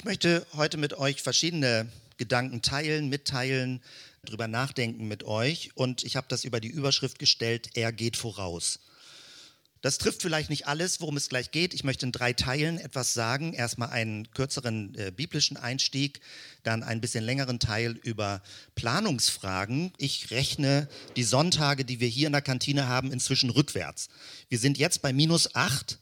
[0.00, 3.82] Ich möchte heute mit euch verschiedene Gedanken teilen, mitteilen,
[4.24, 8.80] drüber nachdenken mit euch und ich habe das über die Überschrift gestellt, er geht voraus.
[9.82, 11.74] Das trifft vielleicht nicht alles, worum es gleich geht.
[11.74, 13.52] Ich möchte in drei Teilen etwas sagen.
[13.52, 16.22] Erstmal einen kürzeren äh, biblischen Einstieg,
[16.62, 18.40] dann einen bisschen längeren Teil über
[18.76, 19.92] Planungsfragen.
[19.98, 24.08] Ich rechne die Sonntage, die wir hier in der Kantine haben, inzwischen rückwärts.
[24.48, 25.98] Wir sind jetzt bei minus acht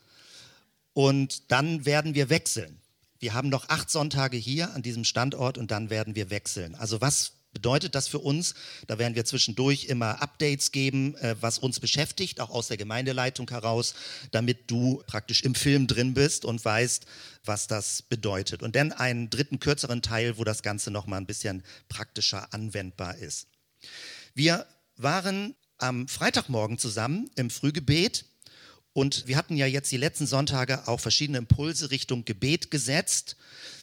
[0.93, 2.78] und dann werden wir wechseln.
[3.21, 6.75] Wir haben noch acht Sonntage hier an diesem Standort und dann werden wir wechseln.
[6.75, 8.54] Also was bedeutet das für uns?
[8.86, 13.49] Da werden wir zwischendurch immer Updates geben, äh, was uns beschäftigt, auch aus der Gemeindeleitung
[13.50, 13.94] heraus,
[14.31, 17.07] damit du praktisch im Film drin bist und weißt,
[17.44, 18.63] was das bedeutet.
[18.63, 23.49] Und dann einen dritten, kürzeren Teil, wo das Ganze nochmal ein bisschen praktischer anwendbar ist.
[24.35, 24.66] Wir
[24.96, 28.25] waren am Freitagmorgen zusammen im Frühgebet
[28.98, 33.36] und wir hatten ja jetzt die letzten Sonntage auch verschiedene Impulse Richtung Gebet gesetzt.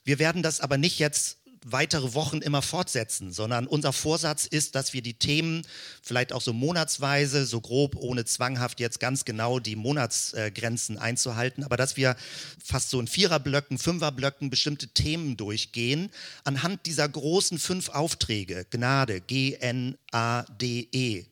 [0.03, 4.93] Wir werden das aber nicht jetzt weitere Wochen immer fortsetzen, sondern unser Vorsatz ist, dass
[4.93, 5.63] wir die Themen
[6.03, 11.75] vielleicht auch so monatsweise, so grob, ohne zwanghaft jetzt ganz genau die Monatsgrenzen einzuhalten, aber
[11.75, 12.15] dass wir
[12.63, 16.11] fast so in Viererblöcken, Fünferblöcken bestimmte Themen durchgehen,
[16.43, 19.95] anhand dieser großen fünf Aufträge, Gnade, G-N-A-D-E,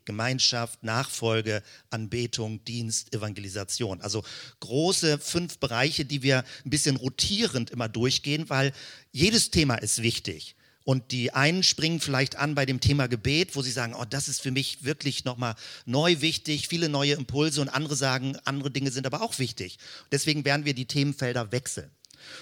[0.05, 4.01] Gemeinschaft, Nachfolge, Anbetung, Dienst, Evangelisation.
[4.01, 4.23] Also
[4.61, 8.73] große fünf Bereiche, die wir ein bisschen rotierend immer durchgehen, weil
[9.11, 10.22] jedes Thema ist wichtig.
[10.85, 14.27] Und die einen springen vielleicht an bei dem Thema Gebet, wo sie sagen, oh, das
[14.27, 18.91] ist für mich wirklich nochmal neu wichtig, viele neue Impulse und andere sagen, andere Dinge
[18.91, 19.77] sind aber auch wichtig.
[20.11, 21.89] Deswegen werden wir die Themenfelder wechseln.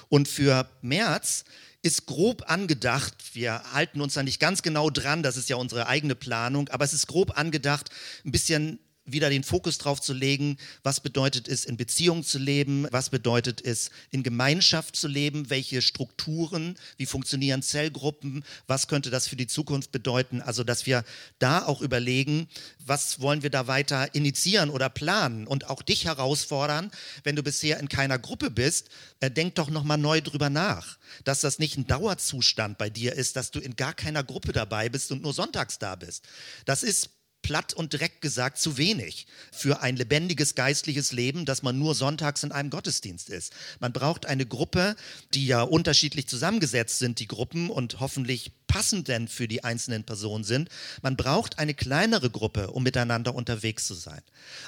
[0.09, 1.45] Und für März
[1.83, 5.87] ist grob angedacht, wir halten uns da nicht ganz genau dran, das ist ja unsere
[5.87, 7.89] eigene Planung, aber es ist grob angedacht,
[8.23, 8.79] ein bisschen
[9.13, 13.63] wieder den Fokus drauf zu legen, was bedeutet es, in Beziehung zu leben, was bedeutet
[13.63, 19.47] es, in Gemeinschaft zu leben, welche Strukturen, wie funktionieren Zellgruppen, was könnte das für die
[19.47, 20.41] Zukunft bedeuten.
[20.41, 21.03] Also, dass wir
[21.39, 22.47] da auch überlegen,
[22.85, 26.91] was wollen wir da weiter initiieren oder planen und auch dich herausfordern,
[27.23, 28.89] wenn du bisher in keiner Gruppe bist,
[29.19, 33.35] äh, denk doch nochmal neu drüber nach, dass das nicht ein Dauerzustand bei dir ist,
[33.35, 36.25] dass du in gar keiner Gruppe dabei bist und nur sonntags da bist.
[36.65, 37.09] Das ist
[37.41, 42.43] platt und direkt gesagt zu wenig für ein lebendiges geistliches Leben, dass man nur sonntags
[42.43, 43.53] in einem Gottesdienst ist.
[43.79, 44.95] Man braucht eine Gruppe,
[45.33, 50.45] die ja unterschiedlich zusammengesetzt sind, die Gruppen und hoffentlich passend denn für die einzelnen Personen
[50.45, 50.69] sind.
[51.01, 54.21] Man braucht eine kleinere Gruppe, um miteinander unterwegs zu sein.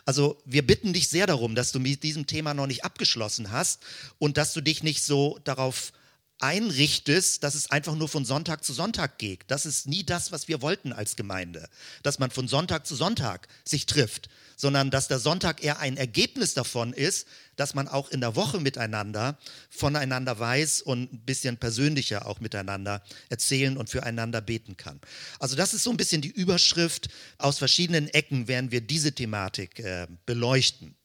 [0.05, 3.81] Also wir bitten dich sehr darum, dass du mit diesem Thema noch nicht abgeschlossen hast
[4.19, 5.93] und dass du dich nicht so darauf
[6.43, 9.45] einrichtest, dass es einfach nur von Sonntag zu Sonntag geht.
[9.47, 11.69] Das ist nie das, was wir wollten als Gemeinde,
[12.03, 14.27] dass man von Sonntag zu Sonntag sich trifft,
[14.57, 18.59] sondern dass der Sonntag eher ein Ergebnis davon ist, dass man auch in der Woche
[18.59, 19.37] miteinander
[19.69, 24.99] voneinander weiß und ein bisschen persönlicher auch miteinander erzählen und füreinander beten kann.
[25.39, 27.07] Also das ist so ein bisschen die Überschrift.
[27.37, 30.95] Aus verschiedenen Ecken werden wir diese Thematik äh, beleuchten.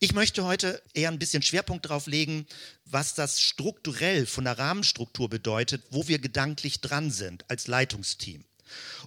[0.00, 2.46] Ich möchte heute eher ein bisschen Schwerpunkt darauf legen,
[2.84, 8.44] was das strukturell von der Rahmenstruktur bedeutet, wo wir gedanklich dran sind als Leitungsteam.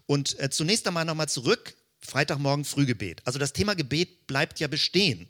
[0.06, 3.22] Und äh, zunächst einmal nochmal zurück, Freitagmorgen Frühgebet.
[3.26, 5.30] Also das Thema Gebet bleibt ja bestehen.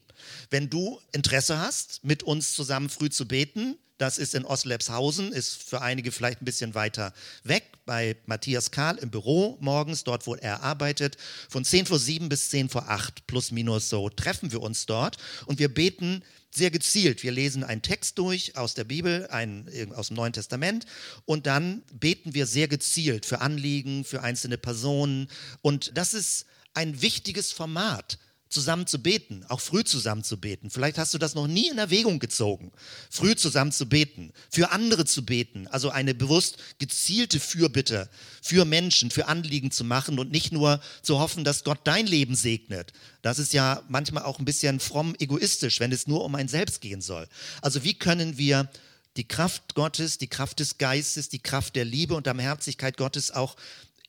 [0.49, 5.61] Wenn du Interesse hast, mit uns zusammen früh zu beten, das ist in Oslepshausen, ist
[5.61, 7.13] für einige vielleicht ein bisschen weiter
[7.43, 11.17] weg, bei Matthias Kahl im Büro morgens, dort wo er arbeitet.
[11.49, 15.17] Von 10 vor 7 bis 10 vor 8 plus minus so treffen wir uns dort
[15.45, 17.21] und wir beten sehr gezielt.
[17.21, 20.85] Wir lesen einen Text durch aus der Bibel, einen, aus dem Neuen Testament
[21.25, 25.29] und dann beten wir sehr gezielt für Anliegen, für einzelne Personen
[25.61, 28.17] und das ist ein wichtiges Format
[28.51, 30.69] zusammen zu beten, auch früh zusammen zu beten.
[30.69, 32.71] Vielleicht hast du das noch nie in Erwägung gezogen,
[33.09, 38.09] früh zusammen zu beten, für andere zu beten, also eine bewusst gezielte Fürbitte
[38.41, 42.35] für Menschen, für Anliegen zu machen und nicht nur zu hoffen, dass Gott dein Leben
[42.35, 42.93] segnet.
[43.21, 46.81] Das ist ja manchmal auch ein bisschen fromm egoistisch, wenn es nur um ein Selbst
[46.81, 47.27] gehen soll.
[47.61, 48.69] Also wie können wir
[49.17, 53.31] die Kraft Gottes, die Kraft des Geistes, die Kraft der Liebe und der Barmherzigkeit Gottes
[53.31, 53.55] auch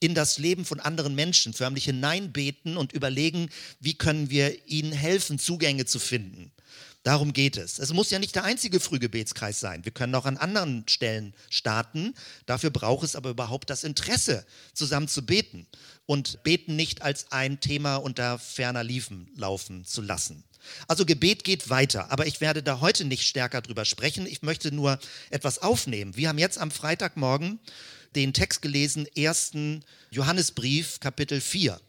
[0.02, 5.38] in das Leben von anderen Menschen, förmlich hineinbeten und überlegen, wie können wir ihnen helfen,
[5.38, 6.50] Zugänge zu finden.
[7.04, 7.78] Darum geht es.
[7.78, 9.84] Es muss ja nicht der einzige Frühgebetskreis sein.
[9.84, 12.14] Wir können auch an anderen Stellen starten.
[12.46, 15.66] Dafür braucht es aber überhaupt das Interesse, zusammen zu beten
[16.06, 20.42] und beten nicht als ein Thema unter ferner Liefen laufen zu lassen.
[20.88, 24.26] Also Gebet geht weiter, aber ich werde da heute nicht stärker drüber sprechen.
[24.26, 24.98] Ich möchte nur
[25.30, 26.16] etwas aufnehmen.
[26.16, 27.60] Wir haben jetzt am Freitagmorgen
[28.16, 29.52] den Text gelesen, 1.
[30.10, 31.80] Johannesbrief, Kapitel 4.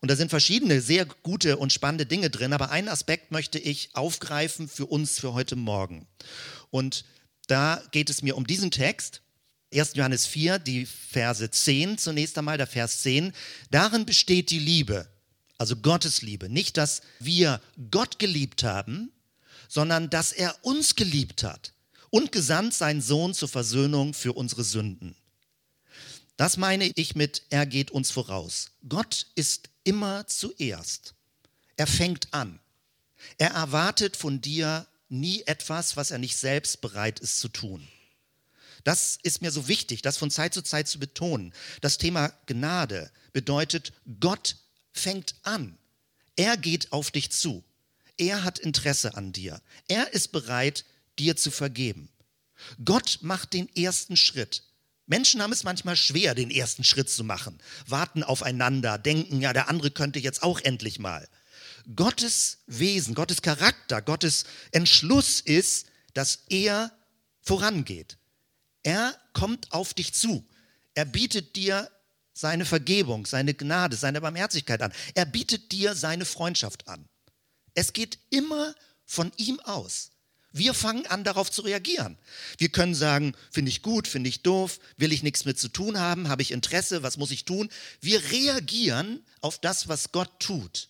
[0.00, 3.90] Und da sind verschiedene sehr gute und spannende Dinge drin, aber einen Aspekt möchte ich
[3.94, 6.06] aufgreifen für uns für heute Morgen.
[6.70, 7.04] Und
[7.50, 9.22] Da geht es mir um diesen Text.
[9.74, 9.94] 1.
[9.94, 13.32] Johannes 4, die Verse 10 zunächst einmal, der Vers 10.
[13.72, 15.08] Darin besteht die Liebe,
[15.58, 16.48] also Gottes Liebe.
[16.48, 17.60] Nicht, dass wir
[17.90, 19.10] Gott geliebt haben,
[19.68, 21.72] sondern dass er uns geliebt hat
[22.10, 25.16] und gesandt seinen Sohn zur Versöhnung für unsere Sünden.
[26.40, 28.70] Das meine ich mit, er geht uns voraus.
[28.88, 31.12] Gott ist immer zuerst.
[31.76, 32.60] Er fängt an.
[33.36, 37.86] Er erwartet von dir nie etwas, was er nicht selbst bereit ist zu tun.
[38.84, 41.52] Das ist mir so wichtig, das von Zeit zu Zeit zu betonen.
[41.82, 44.56] Das Thema Gnade bedeutet, Gott
[44.92, 45.76] fängt an.
[46.36, 47.62] Er geht auf dich zu.
[48.16, 49.60] Er hat Interesse an dir.
[49.88, 50.86] Er ist bereit,
[51.18, 52.08] dir zu vergeben.
[52.82, 54.62] Gott macht den ersten Schritt.
[55.10, 59.68] Menschen haben es manchmal schwer, den ersten Schritt zu machen, warten aufeinander, denken, ja, der
[59.68, 61.28] andere könnte jetzt auch endlich mal.
[61.96, 66.92] Gottes Wesen, Gottes Charakter, Gottes Entschluss ist, dass er
[67.42, 68.18] vorangeht.
[68.84, 70.46] Er kommt auf dich zu.
[70.94, 71.90] Er bietet dir
[72.32, 74.92] seine Vergebung, seine Gnade, seine Barmherzigkeit an.
[75.14, 77.08] Er bietet dir seine Freundschaft an.
[77.74, 80.12] Es geht immer von ihm aus.
[80.52, 82.18] Wir fangen an, darauf zu reagieren.
[82.58, 85.98] Wir können sagen, finde ich gut, finde ich doof, will ich nichts mit zu tun
[85.98, 87.70] haben, habe ich Interesse, was muss ich tun?
[88.00, 90.88] Wir reagieren auf das, was Gott tut.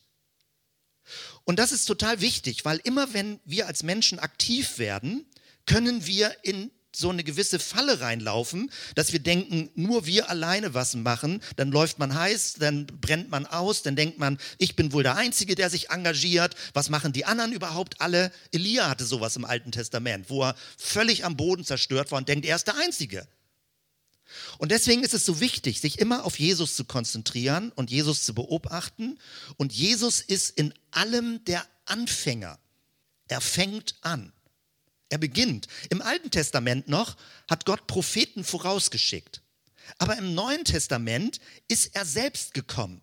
[1.45, 5.27] Und das ist total wichtig, weil immer wenn wir als Menschen aktiv werden,
[5.67, 10.94] können wir in so eine gewisse Falle reinlaufen, dass wir denken, nur wir alleine was
[10.94, 15.02] machen, dann läuft man heiß, dann brennt man aus, dann denkt man, ich bin wohl
[15.02, 18.31] der Einzige, der sich engagiert, was machen die anderen überhaupt alle?
[18.52, 22.47] Elia hatte sowas im Alten Testament, wo er völlig am Boden zerstört war und denkt,
[22.47, 23.26] er ist der Einzige.
[24.58, 28.35] Und deswegen ist es so wichtig, sich immer auf Jesus zu konzentrieren und Jesus zu
[28.35, 29.19] beobachten.
[29.56, 32.58] Und Jesus ist in allem der Anfänger.
[33.29, 34.32] Er fängt an.
[35.11, 35.67] Er beginnt.
[35.91, 37.17] Im Alten Testament noch
[37.49, 39.43] hat Gott Propheten vorausgeschickt.
[39.99, 43.03] Aber im Neuen Testament ist er selbst gekommen.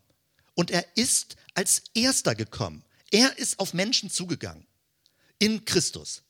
[0.56, 2.84] Und er ist als erster gekommen.
[3.12, 4.66] Er ist auf Menschen zugegangen.
[5.38, 6.24] In Christus.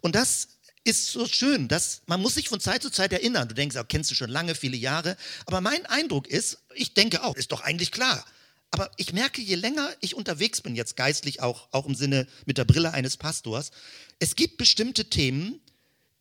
[0.00, 0.48] Und das
[0.84, 3.48] ist so schön, dass man muss sich von Zeit zu Zeit erinnern.
[3.48, 5.16] Du denkst, auch kennst du schon lange, viele Jahre.
[5.44, 8.24] Aber mein Eindruck ist, ich denke auch, ist doch eigentlich klar.
[8.70, 12.56] Aber ich merke, je länger ich unterwegs bin, jetzt geistlich auch, auch im Sinne mit
[12.56, 13.70] der Brille eines Pastors,
[14.18, 15.60] es gibt bestimmte Themen,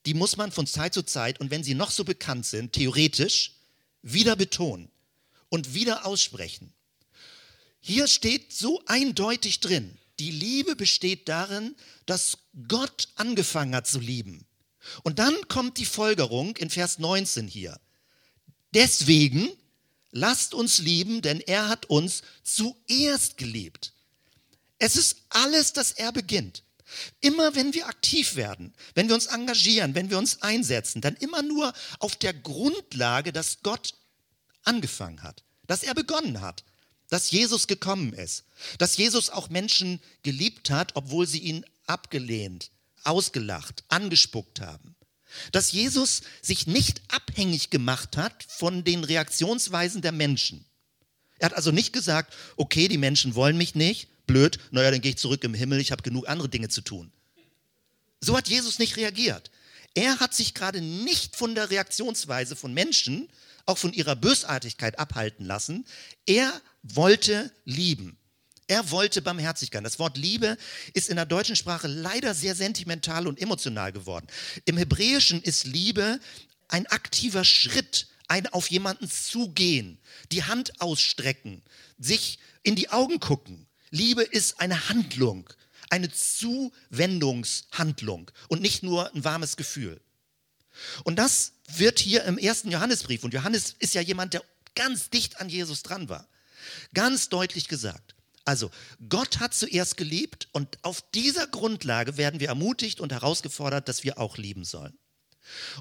[0.05, 3.53] die muss man von Zeit zu Zeit, und wenn sie noch so bekannt sind, theoretisch,
[4.01, 4.89] wieder betonen
[5.49, 6.73] und wieder aussprechen.
[7.81, 11.75] Hier steht so eindeutig drin, die Liebe besteht darin,
[12.05, 12.37] dass
[12.67, 14.45] Gott angefangen hat zu lieben.
[15.03, 17.79] Und dann kommt die Folgerung in Vers 19 hier.
[18.73, 19.49] Deswegen
[20.11, 23.93] lasst uns lieben, denn er hat uns zuerst geliebt.
[24.77, 26.63] Es ist alles, dass er beginnt.
[27.21, 31.43] Immer wenn wir aktiv werden, wenn wir uns engagieren, wenn wir uns einsetzen, dann immer
[31.43, 33.93] nur auf der Grundlage, dass Gott
[34.63, 36.63] angefangen hat, dass er begonnen hat,
[37.09, 38.45] dass Jesus gekommen ist,
[38.77, 42.71] dass Jesus auch Menschen geliebt hat, obwohl sie ihn abgelehnt,
[43.03, 44.95] ausgelacht, angespuckt haben.
[45.51, 50.65] Dass Jesus sich nicht abhängig gemacht hat von den Reaktionsweisen der Menschen.
[51.39, 55.11] Er hat also nicht gesagt, okay, die Menschen wollen mich nicht, blöd, naja, dann gehe
[55.11, 57.11] ich zurück im Himmel, ich habe genug andere Dinge zu tun.
[58.21, 59.49] So hat Jesus nicht reagiert.
[59.95, 63.29] Er hat sich gerade nicht von der Reaktionsweise von Menschen,
[63.65, 65.85] auch von ihrer Bösartigkeit abhalten lassen.
[66.25, 68.18] Er wollte lieben.
[68.69, 69.83] Er wollte Barmherzigkeit.
[69.83, 70.55] Das Wort Liebe
[70.93, 74.27] ist in der deutschen Sprache leider sehr sentimental und emotional geworden.
[74.65, 76.19] Im Hebräischen ist Liebe
[76.67, 79.97] ein aktiver Schritt, ein auf jemanden zugehen,
[80.31, 81.63] die Hand ausstrecken,
[81.97, 83.65] sich in die Augen gucken.
[83.89, 85.49] Liebe ist eine Handlung,
[85.89, 89.99] eine Zuwendungshandlung und nicht nur ein warmes Gefühl.
[91.03, 94.43] Und das wird hier im ersten Johannesbrief, und Johannes ist ja jemand, der
[94.75, 96.27] ganz dicht an Jesus dran war,
[96.93, 98.13] ganz deutlich gesagt.
[98.49, 98.71] Also,
[99.09, 104.17] Gott hat zuerst geliebt und auf dieser Grundlage werden wir ermutigt und herausgefordert, dass wir
[104.17, 104.97] auch lieben sollen.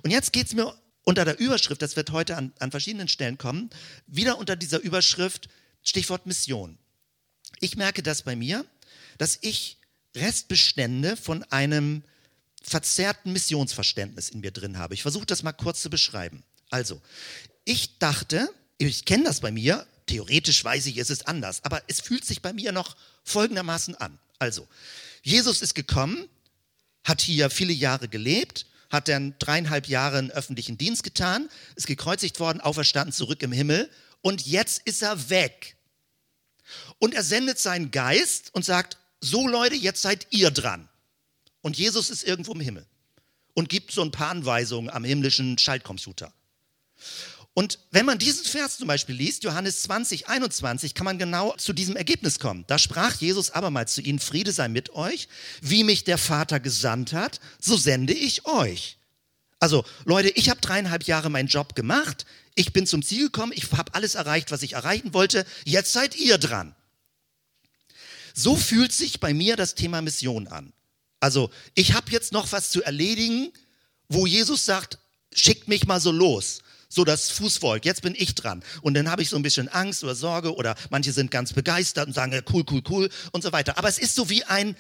[0.03, 3.39] Und jetzt geht es mir unter der Überschrift, das wird heute an, an verschiedenen Stellen
[3.39, 3.71] kommen,
[4.07, 5.49] wieder unter dieser Überschrift
[5.83, 6.77] Stichwort Mission.
[7.61, 8.67] Ich merke das bei mir,
[9.17, 9.79] dass ich
[10.15, 12.03] Restbestände von einem
[12.63, 14.93] verzerrten Missionsverständnis in mir drin habe.
[14.93, 16.43] Ich versuche das mal kurz zu beschreiben.
[16.69, 17.01] Also,
[17.65, 22.01] ich dachte, ich kenne das bei mir, Theoretisch weiß ich, es ist anders, aber es
[22.01, 24.19] fühlt sich bei mir noch folgendermaßen an.
[24.41, 24.67] Also,
[25.23, 26.29] Jesus ist gekommen,
[27.05, 32.41] hat hier viele Jahre gelebt, hat dann dreieinhalb Jahre einen öffentlichen Dienst getan, ist gekreuzigt
[32.41, 33.89] worden, auferstanden zurück im Himmel
[34.21, 35.77] und jetzt ist er weg.
[36.99, 40.89] Und er sendet seinen Geist und sagt, so Leute, jetzt seid ihr dran.
[41.61, 42.87] Und Jesus ist irgendwo im Himmel.
[43.59, 46.33] und gibt so ein paar Anweisungen am himmlischen Schaltcomputer.
[47.59, 51.73] Und wenn man diesen Vers zum Beispiel liest, Johannes 20, 21, kann man genau zu
[51.73, 52.63] diesem Ergebnis kommen.
[52.69, 55.27] Da sprach Jesus abermals zu ihnen, Friede sei mit euch,
[55.61, 58.99] wie mich der Vater gesandt hat, so sende ich euch.
[59.59, 63.73] Also Leute, ich habe dreieinhalb Jahre meinen Job gemacht, ich bin zum Ziel gekommen, ich
[63.73, 66.77] habe alles erreicht, was ich erreichen wollte, jetzt seid ihr dran.
[68.35, 70.73] So fühlt sich bei mir das Thema Mission an.
[71.19, 73.53] Also ich habe jetzt noch was zu erledigen,
[74.09, 75.01] wo Jesus sagt,
[75.35, 78.63] schickt mich mal so los so das Fußvolk, jetzt bin ich dran.
[78.81, 82.07] Und dann habe ich so ein bisschen Angst oder Sorge oder manche sind ganz begeistert
[82.07, 83.77] und sagen, ja, cool, cool, cool und so weiter.
[83.79, 84.77] Aber es ist so wie ein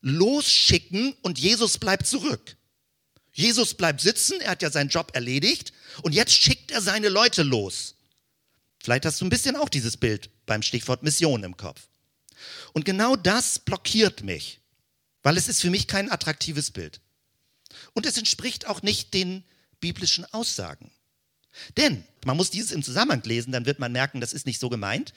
[0.00, 2.56] Losschicken und Jesus bleibt zurück.
[3.32, 7.42] Jesus bleibt sitzen, er hat ja seinen Job erledigt und jetzt schickt er seine Leute
[7.42, 7.94] los.
[8.82, 11.88] Vielleicht hast du ein bisschen auch dieses Bild beim Stichwort Mission im Kopf.
[12.72, 14.60] Und genau das blockiert mich,
[15.22, 17.00] weil es ist für mich kein attraktives Bild.
[17.94, 19.44] Und es entspricht auch nicht den
[19.80, 20.90] biblischen Aussagen.
[21.76, 24.68] Denn man muss dieses im Zusammenhang lesen, dann wird man merken, das ist nicht so
[24.68, 25.12] gemeint.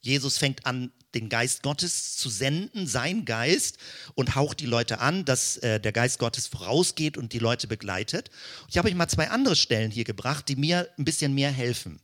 [0.00, 3.78] Jesus fängt an, den Geist Gottes zu senden, sein Geist,
[4.14, 8.30] und haucht die Leute an, dass äh, der Geist Gottes vorausgeht und die Leute begleitet.
[8.68, 12.00] Ich habe euch mal zwei andere Stellen hier gebracht, die mir ein bisschen mehr helfen.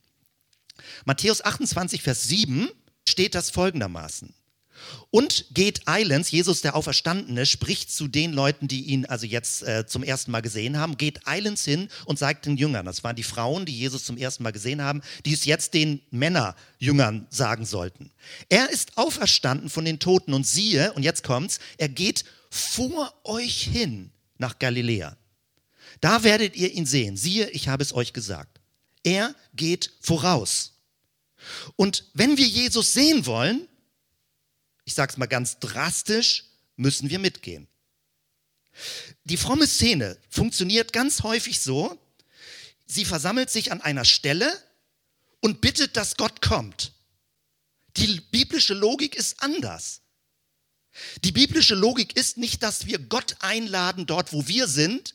[1.05, 2.69] Matthäus 28, Vers 7
[3.07, 4.35] steht das folgendermaßen.
[5.11, 9.87] Und geht Islands, Jesus der Auferstandene, spricht zu den Leuten, die ihn also jetzt äh,
[9.87, 13.23] zum ersten Mal gesehen haben, geht Islands hin und sagt den Jüngern, das waren die
[13.23, 18.11] Frauen, die Jesus zum ersten Mal gesehen haben, die es jetzt den Männerjüngern sagen sollten.
[18.49, 23.63] Er ist auferstanden von den Toten und siehe, und jetzt kommt's, er geht vor euch
[23.63, 25.17] hin nach Galiläa.
[26.01, 27.17] Da werdet ihr ihn sehen.
[27.17, 28.61] Siehe, ich habe es euch gesagt.
[29.03, 30.73] Er geht voraus.
[31.77, 33.69] Und wenn wir Jesus sehen wollen,
[34.85, 36.45] ich sage es mal ganz drastisch,
[36.77, 37.69] müssen wir mitgehen.
[39.25, 41.99] Die fromme Szene funktioniert ganz häufig so,
[42.87, 44.53] sie versammelt sich an einer Stelle
[45.41, 46.93] und bittet, dass Gott kommt.
[47.97, 50.01] Die biblische Logik ist anders.
[51.23, 55.15] Die biblische Logik ist nicht, dass wir Gott einladen dort, wo wir sind,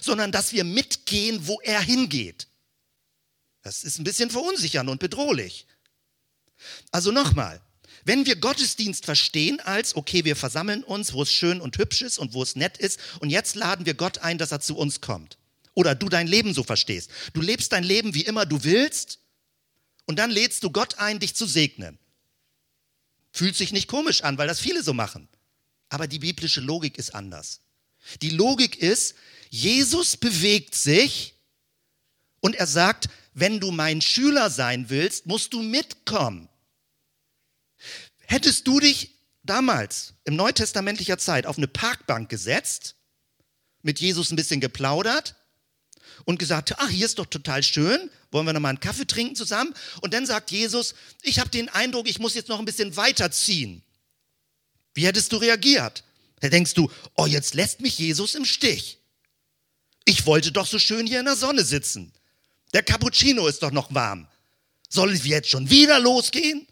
[0.00, 2.48] sondern dass wir mitgehen, wo er hingeht.
[3.62, 5.66] Das ist ein bisschen verunsichernd und bedrohlich.
[6.90, 7.60] Also nochmal,
[8.04, 12.18] wenn wir Gottesdienst verstehen als, okay, wir versammeln uns, wo es schön und hübsch ist
[12.18, 15.00] und wo es nett ist und jetzt laden wir Gott ein, dass er zu uns
[15.00, 15.38] kommt.
[15.74, 17.10] Oder du dein Leben so verstehst.
[17.32, 19.20] Du lebst dein Leben wie immer du willst
[20.06, 21.98] und dann lädst du Gott ein, dich zu segnen.
[23.32, 25.28] Fühlt sich nicht komisch an, weil das viele so machen.
[25.88, 27.60] Aber die biblische Logik ist anders.
[28.20, 29.14] Die Logik ist,
[29.48, 31.34] Jesus bewegt sich
[32.40, 36.48] und er sagt, wenn du mein Schüler sein willst, musst du mitkommen.
[38.32, 39.10] Hättest du dich
[39.42, 42.94] damals in neutestamentlicher Zeit auf eine Parkbank gesetzt,
[43.82, 45.34] mit Jesus ein bisschen geplaudert
[46.24, 49.36] und gesagt, ach, hier ist doch total schön, wollen wir noch mal einen Kaffee trinken
[49.36, 49.74] zusammen?
[50.00, 53.82] Und dann sagt Jesus, ich habe den Eindruck, ich muss jetzt noch ein bisschen weiterziehen.
[54.94, 56.02] Wie hättest du reagiert?
[56.40, 58.96] Da denkst du, oh, jetzt lässt mich Jesus im Stich.
[60.06, 62.14] Ich wollte doch so schön hier in der Sonne sitzen.
[62.72, 64.26] Der Cappuccino ist doch noch warm.
[64.88, 66.66] Soll ich jetzt schon wieder losgehen?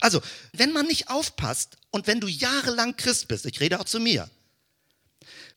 [0.00, 0.22] Also,
[0.52, 4.28] wenn man nicht aufpasst und wenn du jahrelang Christ bist, ich rede auch zu mir,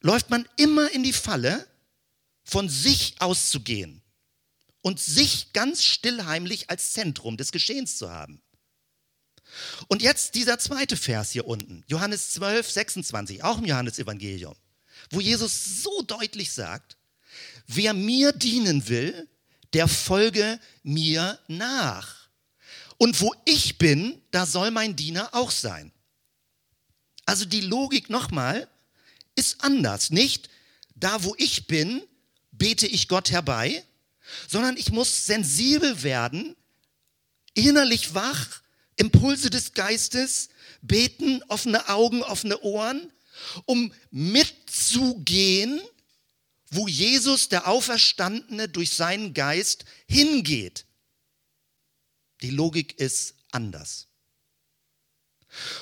[0.01, 1.67] läuft man immer in die Falle,
[2.43, 4.01] von sich auszugehen
[4.81, 8.41] und sich ganz stillheimlich als Zentrum des Geschehens zu haben.
[9.87, 14.55] Und jetzt dieser zweite Vers hier unten, Johannes 12, 26, auch im Johannesevangelium,
[15.11, 16.95] wo Jesus so deutlich sagt,
[17.65, 19.27] wer mir dienen will,
[19.73, 22.16] der folge mir nach.
[22.97, 25.91] Und wo ich bin, da soll mein Diener auch sein.
[27.25, 28.67] Also die Logik nochmal
[29.35, 30.09] ist anders.
[30.09, 30.49] Nicht
[30.95, 32.01] da, wo ich bin,
[32.51, 33.83] bete ich Gott herbei,
[34.47, 36.55] sondern ich muss sensibel werden,
[37.53, 38.61] innerlich wach,
[38.95, 40.49] Impulse des Geistes,
[40.81, 43.11] beten, offene Augen, offene Ohren,
[43.65, 45.79] um mitzugehen,
[46.69, 50.86] wo Jesus, der Auferstandene, durch seinen Geist hingeht.
[52.41, 54.07] Die Logik ist anders.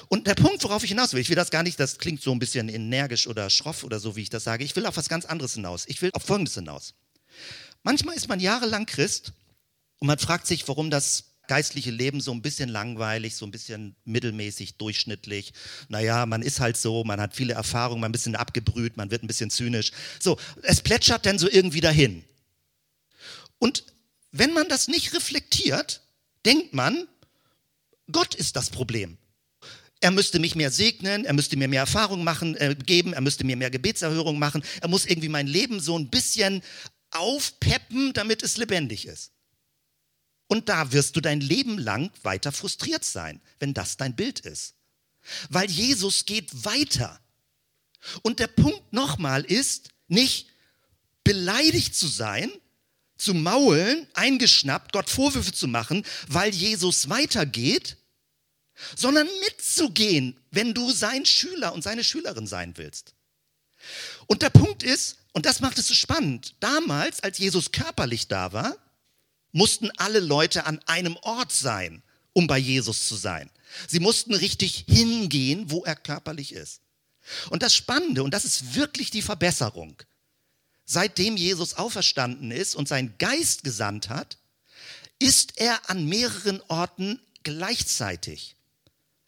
[0.07, 2.31] Und der Punkt, worauf ich hinaus will, ich will das gar nicht, das klingt so
[2.31, 4.63] ein bisschen energisch oder schroff oder so, wie ich das sage.
[4.63, 5.85] Ich will auf was ganz anderes hinaus.
[5.87, 6.93] Ich will auf Folgendes hinaus.
[7.83, 9.33] Manchmal ist man jahrelang Christ
[9.99, 13.95] und man fragt sich, warum das geistliche Leben so ein bisschen langweilig, so ein bisschen
[14.05, 15.53] mittelmäßig, durchschnittlich.
[15.89, 19.11] Naja, man ist halt so, man hat viele Erfahrungen, man ist ein bisschen abgebrüht, man
[19.11, 19.91] wird ein bisschen zynisch.
[20.19, 22.23] So, es plätschert dann so irgendwie dahin.
[23.59, 23.83] Und
[24.31, 26.01] wenn man das nicht reflektiert,
[26.45, 27.07] denkt man,
[28.11, 29.17] Gott ist das Problem.
[30.01, 33.43] er müsste mich mehr segnen, er müsste mir mehr Erfahrung machen, äh, geben, er müsste
[33.43, 36.61] mir mehr Gebetserhörung machen, er muss irgendwie mein Leben so ein bisschen
[37.11, 39.31] aufpeppen, damit es lebendig ist.
[40.47, 44.75] Und da wirst du dein Leben lang weiter frustriert sein, wenn das dein Bild ist.
[45.49, 47.19] Weil Jesus geht weiter.
[48.21, 50.49] Und der Punkt nochmal ist, nicht
[51.23, 52.51] beleidigt zu sein,
[53.17, 57.97] zu maulen, eingeschnappt, Gott Vorwürfe zu machen, weil Jesus weitergeht,
[58.95, 63.15] sondern mitzugehen, wenn du sein Schüler und seine Schülerin sein willst.
[64.27, 68.53] Und der Punkt ist, und das macht es so spannend, damals, als Jesus körperlich da
[68.53, 68.75] war,
[69.51, 72.03] mussten alle Leute an einem Ort sein,
[72.33, 73.49] um bei Jesus zu sein.
[73.87, 76.81] Sie mussten richtig hingehen, wo er körperlich ist.
[77.49, 79.95] Und das Spannende, und das ist wirklich die Verbesserung,
[80.85, 84.37] seitdem Jesus auferstanden ist und seinen Geist gesandt hat,
[85.19, 88.55] ist er an mehreren Orten gleichzeitig,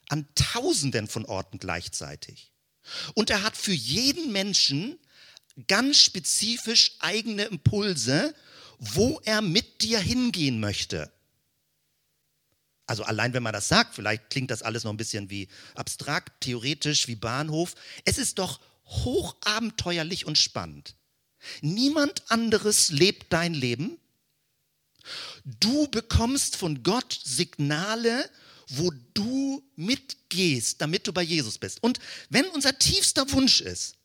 [0.08, 2.52] an tausenden von Orten gleichzeitig.
[3.14, 4.98] Und er hat für jeden Menschen
[5.66, 8.34] ganz spezifisch eigene Impulse,
[8.78, 11.12] wo er mit dir hingehen möchte.
[12.86, 16.40] Also allein wenn man das sagt, vielleicht klingt das alles noch ein bisschen wie abstrakt,
[16.40, 17.74] theoretisch, wie Bahnhof.
[18.04, 20.94] Es ist doch hochabenteuerlich und spannend.
[21.60, 23.98] Niemand anderes lebt dein Leben.
[25.44, 28.28] Du bekommst von Gott Signale,
[28.68, 31.82] wo du mitgehst, damit du bei Jesus bist.
[31.82, 33.96] Und wenn unser tiefster Wunsch ist,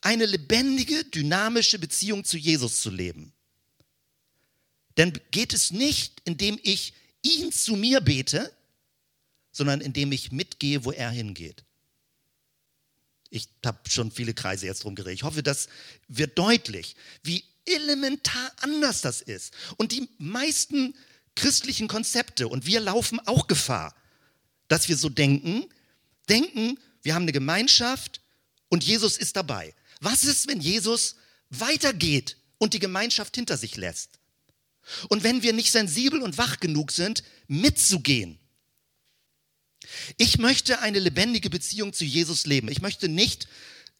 [0.00, 3.32] eine lebendige, dynamische Beziehung zu Jesus zu leben,
[4.96, 8.52] dann geht es nicht, indem ich ihn zu mir bete,
[9.52, 11.64] sondern indem ich mitgehe, wo er hingeht.
[13.34, 15.14] Ich habe schon viele Kreise jetzt drum geredet.
[15.14, 15.68] Ich hoffe, das
[16.06, 19.54] wird deutlich, wie elementar anders das ist.
[19.78, 20.94] Und die meisten
[21.34, 23.94] christlichen Konzepte, und wir laufen auch Gefahr,
[24.68, 25.64] dass wir so denken,
[26.28, 28.20] denken, wir haben eine Gemeinschaft
[28.68, 29.74] und Jesus ist dabei.
[30.00, 31.16] Was ist, wenn Jesus
[31.48, 34.18] weitergeht und die Gemeinschaft hinter sich lässt?
[35.08, 38.38] Und wenn wir nicht sensibel und wach genug sind, mitzugehen
[40.16, 42.68] ich möchte eine lebendige Beziehung zu Jesus leben.
[42.68, 43.48] Ich möchte nicht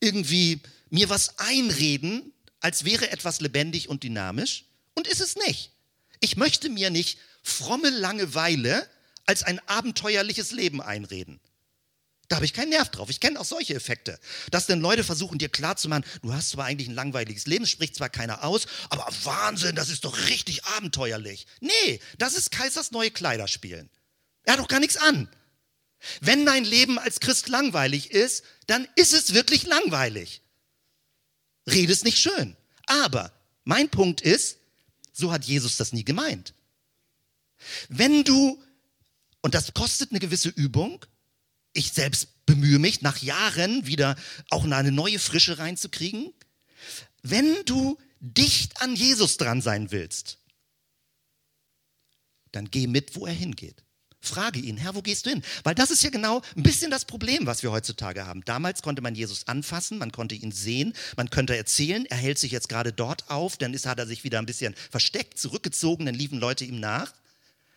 [0.00, 4.66] irgendwie mir was einreden, als wäre etwas lebendig und dynamisch.
[4.94, 5.72] Und ist es nicht.
[6.20, 8.88] Ich möchte mir nicht fromme Langeweile
[9.26, 11.40] als ein abenteuerliches Leben einreden.
[12.28, 13.10] Da habe ich keinen Nerv drauf.
[13.10, 14.18] Ich kenne auch solche Effekte,
[14.50, 18.08] dass dann Leute versuchen, dir klarzumachen, du hast zwar eigentlich ein langweiliges Leben, spricht zwar
[18.08, 21.46] keiner aus, aber Wahnsinn, das ist doch richtig abenteuerlich.
[21.60, 23.90] Nee, das ist Kaisers neue Kleider spielen.
[24.44, 25.28] Er hat doch gar nichts an.
[26.20, 30.42] Wenn dein Leben als Christ langweilig ist, dann ist es wirklich langweilig.
[31.70, 32.56] Rede es nicht schön.
[32.86, 33.32] Aber
[33.64, 34.58] mein Punkt ist,
[35.12, 36.54] so hat Jesus das nie gemeint.
[37.88, 38.62] Wenn du,
[39.40, 41.04] und das kostet eine gewisse Übung,
[41.72, 44.16] ich selbst bemühe mich, nach Jahren wieder
[44.50, 46.32] auch eine neue Frische reinzukriegen,
[47.22, 50.38] wenn du dicht an Jesus dran sein willst,
[52.50, 53.82] dann geh mit, wo er hingeht.
[54.24, 55.42] Frage ihn, Herr, wo gehst du hin?
[55.64, 58.44] Weil das ist ja genau ein bisschen das Problem, was wir heutzutage haben.
[58.44, 62.52] Damals konnte man Jesus anfassen, man konnte ihn sehen, man könnte erzählen, er hält sich
[62.52, 66.14] jetzt gerade dort auf, dann ist, hat er sich wieder ein bisschen versteckt, zurückgezogen, dann
[66.14, 67.12] liefen Leute ihm nach.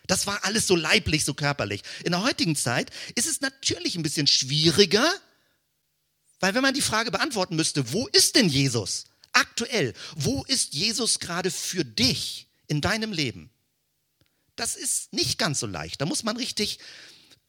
[0.05, 1.81] Das war alles so leiblich, so körperlich.
[2.03, 5.11] In der heutigen Zeit ist es natürlich ein bisschen schwieriger,
[6.39, 9.95] weil wenn man die Frage beantworten müsste, wo ist denn Jesus aktuell?
[10.15, 13.49] Wo ist Jesus gerade für dich in deinem Leben?
[14.55, 16.01] Das ist nicht ganz so leicht.
[16.01, 16.79] Da muss man richtig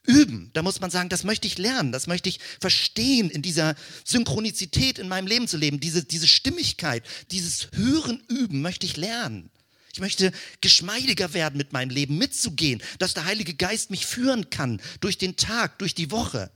[0.06, 0.50] üben.
[0.52, 4.98] Da muss man sagen, das möchte ich lernen, das möchte ich verstehen, in dieser Synchronizität
[4.98, 5.80] in meinem Leben zu leben.
[5.80, 9.50] Diese, diese Stimmigkeit, dieses Hören, Üben möchte ich lernen.
[9.92, 14.80] Ich möchte geschmeidiger werden mit meinem Leben, mitzugehen, dass der Heilige Geist mich führen kann
[15.00, 16.50] durch den Tag, durch die Woche.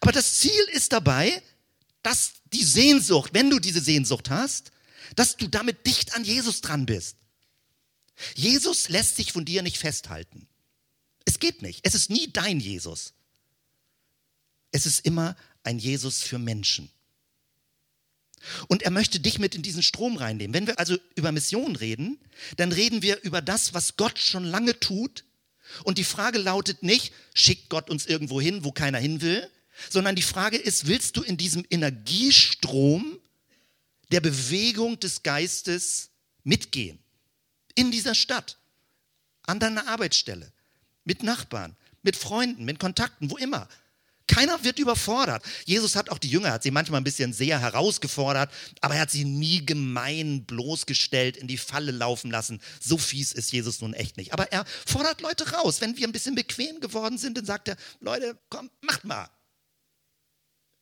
[0.00, 1.42] Aber das Ziel ist dabei,
[2.02, 4.72] dass die Sehnsucht, wenn du diese Sehnsucht hast,
[5.14, 7.16] dass du damit dicht an Jesus dran bist.
[8.34, 10.46] Jesus lässt sich von dir nicht festhalten.
[11.24, 11.80] Es geht nicht.
[11.82, 13.12] Es ist nie dein Jesus.
[14.72, 16.90] Es ist immer ein Jesus für Menschen.
[18.68, 20.54] Und er möchte dich mit in diesen Strom reinnehmen.
[20.54, 22.18] Wenn wir also über Mission reden,
[22.56, 25.24] dann reden wir über das, was Gott schon lange tut.
[25.82, 29.50] Und die Frage lautet nicht, schickt Gott uns irgendwo hin, wo keiner hin will,
[29.90, 33.18] sondern die Frage ist, willst du in diesem Energiestrom
[34.12, 36.10] der Bewegung des Geistes
[36.44, 36.98] mitgehen?
[37.76, 38.58] In dieser Stadt,
[39.46, 40.50] an deiner Arbeitsstelle,
[41.04, 43.68] mit Nachbarn, mit Freunden, mit Kontakten, wo immer.
[44.28, 45.44] Keiner wird überfordert.
[45.66, 49.10] Jesus hat auch die Jünger, hat sie manchmal ein bisschen sehr herausgefordert, aber er hat
[49.10, 52.60] sie nie gemein bloßgestellt, in die Falle laufen lassen.
[52.80, 54.32] So fies ist Jesus nun echt nicht.
[54.32, 55.80] Aber er fordert Leute raus.
[55.80, 59.30] Wenn wir ein bisschen bequem geworden sind, dann sagt er, Leute, komm, macht mal.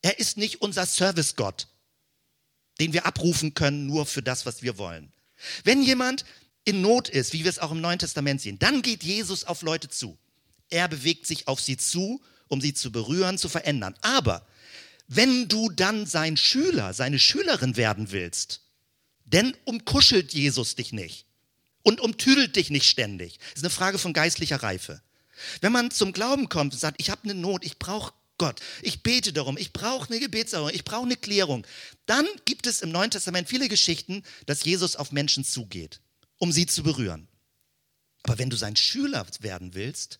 [0.01, 1.67] Er ist nicht unser Service-Gott,
[2.79, 5.11] den wir abrufen können nur für das, was wir wollen.
[5.63, 6.25] Wenn jemand
[6.65, 9.61] in Not ist, wie wir es auch im Neuen Testament sehen, dann geht Jesus auf
[9.61, 10.17] Leute zu.
[10.69, 13.95] Er bewegt sich auf sie zu um sie zu berühren, zu verändern.
[14.01, 14.45] Aber
[15.07, 18.61] wenn du dann sein Schüler, seine Schülerin werden willst,
[19.25, 21.25] denn umkuschelt Jesus dich nicht
[21.83, 23.39] und umtüdelt dich nicht ständig.
[23.39, 25.01] Das ist eine Frage von geistlicher Reife.
[25.61, 29.01] Wenn man zum Glauben kommt und sagt, ich habe eine Not, ich brauche Gott, ich
[29.03, 31.65] bete darum, ich brauche eine Gebetserhörung, ich brauche eine Klärung,
[32.05, 36.01] dann gibt es im Neuen Testament viele Geschichten, dass Jesus auf Menschen zugeht,
[36.37, 37.27] um sie zu berühren.
[38.23, 40.19] Aber wenn du sein Schüler werden willst,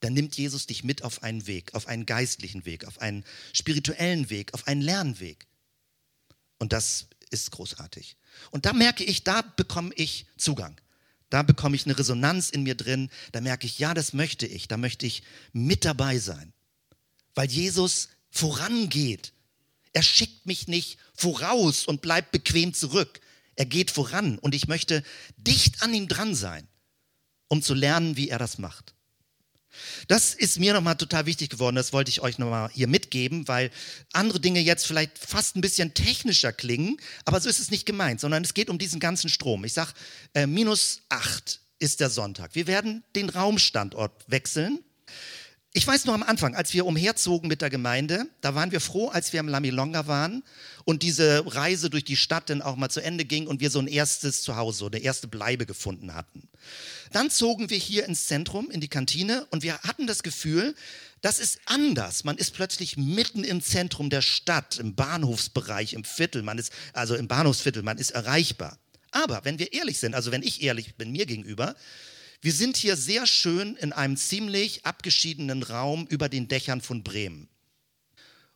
[0.00, 4.28] dann nimmt Jesus dich mit auf einen Weg, auf einen geistlichen Weg, auf einen spirituellen
[4.30, 5.46] Weg, auf einen Lernweg.
[6.58, 8.16] Und das ist großartig.
[8.50, 10.78] Und da merke ich, da bekomme ich Zugang.
[11.30, 13.10] Da bekomme ich eine Resonanz in mir drin.
[13.32, 14.68] Da merke ich, ja, das möchte ich.
[14.68, 16.52] Da möchte ich mit dabei sein.
[17.34, 19.32] Weil Jesus vorangeht.
[19.92, 23.20] Er schickt mich nicht voraus und bleibt bequem zurück.
[23.56, 25.02] Er geht voran und ich möchte
[25.36, 26.68] dicht an ihm dran sein,
[27.48, 28.94] um zu lernen, wie er das macht.
[30.08, 33.70] Das ist mir nochmal total wichtig geworden, das wollte ich euch nochmal hier mitgeben, weil
[34.12, 38.20] andere Dinge jetzt vielleicht fast ein bisschen technischer klingen, aber so ist es nicht gemeint,
[38.20, 39.64] sondern es geht um diesen ganzen Strom.
[39.64, 39.92] Ich sage,
[40.34, 42.54] äh, minus acht ist der Sonntag.
[42.54, 44.80] Wir werden den Raumstandort wechseln.
[45.76, 49.08] Ich weiß noch am Anfang, als wir umherzogen mit der Gemeinde, da waren wir froh,
[49.08, 50.42] als wir im Lamilonga waren
[50.86, 53.78] und diese Reise durch die Stadt dann auch mal zu Ende ging und wir so
[53.78, 56.48] ein erstes Zuhause, eine erste Bleibe gefunden hatten.
[57.12, 60.74] Dann zogen wir hier ins Zentrum, in die Kantine und wir hatten das Gefühl,
[61.20, 62.24] das ist anders.
[62.24, 67.16] Man ist plötzlich mitten im Zentrum der Stadt, im Bahnhofsbereich, im Viertel, man ist, also
[67.16, 68.78] im Bahnhofsviertel, man ist erreichbar.
[69.10, 71.76] Aber wenn wir ehrlich sind, also wenn ich ehrlich bin mir gegenüber,
[72.46, 77.48] wir sind hier sehr schön in einem ziemlich abgeschiedenen Raum über den Dächern von Bremen.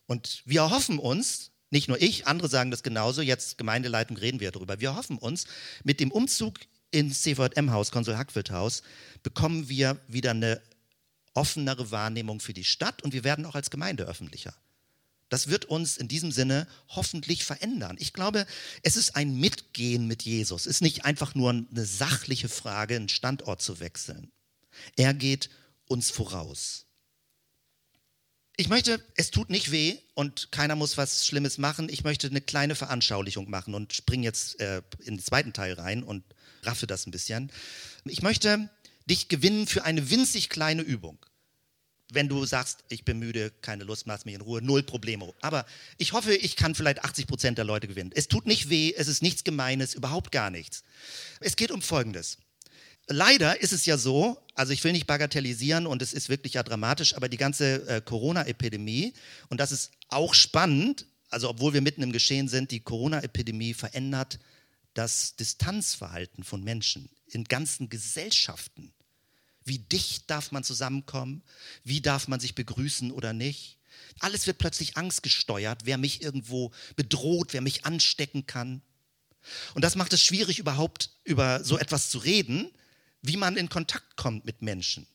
[0.06, 4.52] Und wir hoffen uns, nicht nur ich, andere sagen das genauso, jetzt Gemeindeleitung reden wir
[4.52, 5.46] darüber, wir hoffen uns,
[5.82, 6.60] mit dem Umzug
[6.92, 8.84] ins CVM-Haus, Konsul Hackwild-Haus,
[9.24, 10.62] bekommen wir wieder eine
[11.34, 14.54] offenere Wahrnehmung für die Stadt und wir werden auch als Gemeinde öffentlicher.
[15.30, 17.96] Das wird uns in diesem Sinne hoffentlich verändern.
[17.98, 18.46] Ich glaube,
[18.82, 20.62] es ist ein Mitgehen mit Jesus.
[20.66, 24.30] Es ist nicht einfach nur eine sachliche Frage, einen Standort zu wechseln.
[24.96, 25.48] Er geht
[25.86, 26.86] uns voraus.
[28.56, 31.88] Ich möchte, es tut nicht weh und keiner muss was Schlimmes machen.
[31.88, 36.02] Ich möchte eine kleine Veranschaulichung machen und springe jetzt äh, in den zweiten Teil rein
[36.02, 36.24] und
[36.64, 37.52] raffe das ein bisschen.
[38.04, 38.68] Ich möchte
[39.06, 41.24] dich gewinnen für eine winzig kleine Übung
[42.14, 45.32] wenn du sagst, ich bin müde, keine Lust, lass mich in Ruhe, null Probleme.
[45.40, 45.66] Aber
[45.98, 48.10] ich hoffe, ich kann vielleicht 80 Prozent der Leute gewinnen.
[48.14, 50.82] Es tut nicht weh, es ist nichts Gemeines, überhaupt gar nichts.
[51.40, 52.38] Es geht um Folgendes.
[53.06, 56.62] Leider ist es ja so, also ich will nicht bagatellisieren und es ist wirklich ja
[56.62, 59.14] dramatisch, aber die ganze äh, Corona-Epidemie,
[59.48, 64.38] und das ist auch spannend, also obwohl wir mitten im Geschehen sind, die Corona-Epidemie verändert
[64.94, 68.92] das Distanzverhalten von Menschen in ganzen Gesellschaften.
[69.64, 71.42] Wie dicht darf man zusammenkommen?
[71.84, 73.78] Wie darf man sich begrüßen oder nicht?
[74.18, 78.82] Alles wird plötzlich angstgesteuert, wer mich irgendwo bedroht, wer mich anstecken kann.
[79.74, 82.70] Und das macht es schwierig, überhaupt über so etwas zu reden,
[83.22, 85.06] wie man in Kontakt kommt mit Menschen.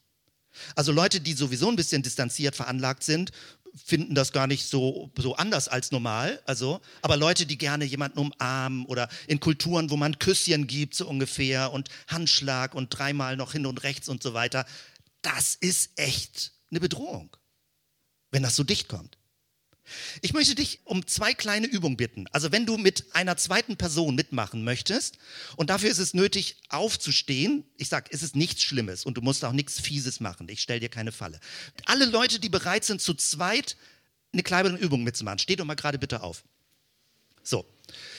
[0.75, 3.31] Also Leute, die sowieso ein bisschen distanziert veranlagt sind,
[3.75, 6.41] finden das gar nicht so, so anders als normal.
[6.45, 11.07] Also, aber Leute, die gerne jemanden umarmen oder in Kulturen, wo man Küsschen gibt, so
[11.07, 14.65] ungefähr, und Handschlag und dreimal noch hin und rechts und so weiter,
[15.21, 17.35] das ist echt eine Bedrohung,
[18.31, 19.17] wenn das so dicht kommt.
[20.21, 22.25] Ich möchte dich um zwei kleine Übungen bitten.
[22.31, 25.17] Also wenn du mit einer zweiten Person mitmachen möchtest
[25.55, 29.45] und dafür ist es nötig aufzustehen, ich sage, es ist nichts Schlimmes und du musst
[29.45, 30.49] auch nichts Fieses machen.
[30.49, 31.39] Ich stelle dir keine Falle.
[31.85, 33.77] Alle Leute, die bereit sind, zu zweit
[34.33, 36.43] eine kleine Übung mitzumachen, steht doch mal gerade bitte auf.
[37.43, 37.65] So,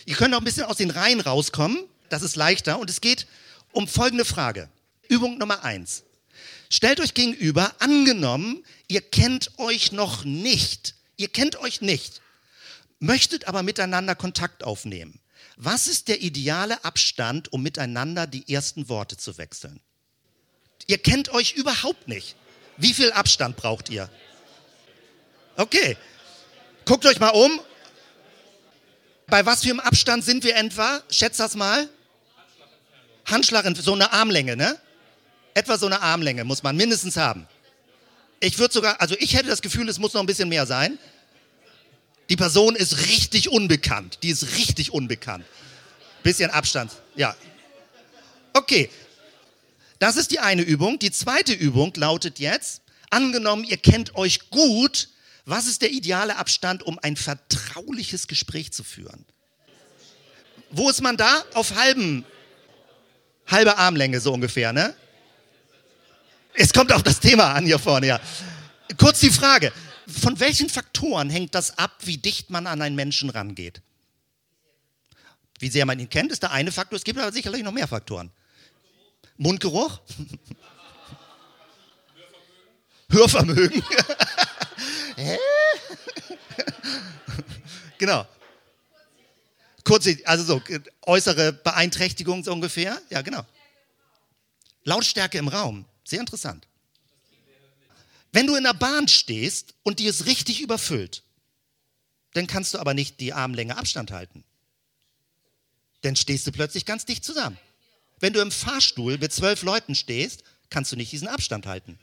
[0.06, 3.26] ihr könnt auch ein bisschen aus den Reihen rauskommen, das ist leichter und es geht
[3.72, 4.70] um folgende Frage.
[5.08, 6.04] Übung Nummer eins.
[6.68, 12.20] Stellt euch gegenüber, angenommen, ihr kennt euch noch nicht Ihr kennt euch nicht,
[12.98, 15.20] möchtet aber miteinander Kontakt aufnehmen.
[15.56, 19.80] Was ist der ideale Abstand, um miteinander die ersten Worte zu wechseln?
[20.86, 22.36] Ihr kennt euch überhaupt nicht.
[22.76, 24.10] Wie viel Abstand braucht ihr?
[25.56, 25.96] Okay.
[26.84, 27.60] Guckt euch mal um.
[29.26, 31.02] Bei was für einem Abstand sind wir etwa?
[31.10, 31.88] Schätzt das mal.
[33.24, 34.78] Handschlag, so eine Armlänge, ne?
[35.54, 37.48] Etwa so eine Armlänge muss man mindestens haben.
[38.40, 40.98] Ich würde sogar, also ich hätte das Gefühl, es muss noch ein bisschen mehr sein.
[42.28, 44.18] Die Person ist richtig unbekannt.
[44.22, 45.44] Die ist richtig unbekannt.
[46.22, 46.92] Bisschen Abstand.
[47.14, 47.36] Ja.
[48.52, 48.90] Okay.
[49.98, 50.98] Das ist die eine Übung.
[50.98, 55.08] Die zweite Übung lautet jetzt, angenommen, ihr kennt euch gut,
[55.46, 59.24] was ist der ideale Abstand, um ein vertrauliches Gespräch zu führen?
[60.70, 61.44] Wo ist man da?
[61.54, 62.24] Auf halben,
[63.46, 64.94] halbe Armlänge so ungefähr, ne?
[66.56, 68.20] Es kommt auf das Thema an hier vorne, ja.
[68.98, 69.72] Kurz die Frage,
[70.06, 73.82] von welchen Faktoren hängt das ab, wie dicht man an einen Menschen rangeht?
[75.58, 76.96] Wie sehr man ihn kennt, ist der eine Faktor.
[76.96, 78.30] Es gibt aber sicherlich noch mehr Faktoren.
[79.36, 80.00] Mundgeruch?
[83.10, 83.82] Hörvermögen?
[87.98, 88.26] Genau.
[89.84, 90.62] Kurze, also so,
[91.06, 93.00] äußere Beeinträchtigung so ungefähr.
[93.08, 93.42] Ja, genau.
[94.84, 95.86] Lautstärke im Raum.
[96.06, 96.68] Sehr interessant.
[98.32, 101.24] Wenn du in der Bahn stehst und die ist richtig überfüllt,
[102.34, 104.44] dann kannst du aber nicht die Armlänge Abstand halten.
[106.02, 107.58] Dann stehst du plötzlich ganz dicht zusammen.
[108.20, 111.98] Wenn du im Fahrstuhl mit zwölf Leuten stehst, kannst du nicht diesen Abstand halten.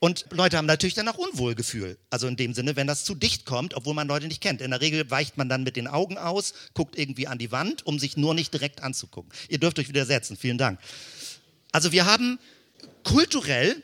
[0.00, 1.98] Und Leute haben natürlich dann auch Unwohlgefühl.
[2.10, 4.60] Also in dem Sinne, wenn das zu dicht kommt, obwohl man Leute nicht kennt.
[4.60, 7.86] In der Regel weicht man dann mit den Augen aus, guckt irgendwie an die Wand,
[7.86, 9.30] um sich nur nicht direkt anzugucken.
[9.48, 10.36] Ihr dürft euch widersetzen.
[10.36, 10.80] Vielen Dank.
[11.72, 12.38] Also wir haben
[13.04, 13.82] kulturell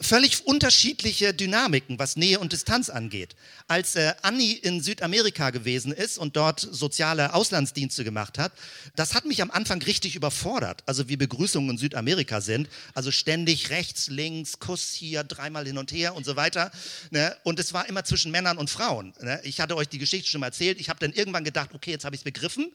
[0.00, 3.34] völlig unterschiedliche Dynamiken, was Nähe und Distanz angeht.
[3.68, 8.52] Als äh, Anni in Südamerika gewesen ist und dort soziale Auslandsdienste gemacht hat,
[8.96, 10.82] das hat mich am Anfang richtig überfordert.
[10.86, 12.68] Also wie Begrüßungen in Südamerika sind.
[12.92, 16.70] Also ständig rechts, links, Kuss hier, dreimal hin und her und so weiter.
[17.10, 17.34] Ne?
[17.42, 19.14] Und es war immer zwischen Männern und Frauen.
[19.20, 19.40] Ne?
[19.44, 20.80] Ich hatte euch die Geschichte schon mal erzählt.
[20.80, 22.72] Ich habe dann irgendwann gedacht, okay, jetzt habe ich es begriffen.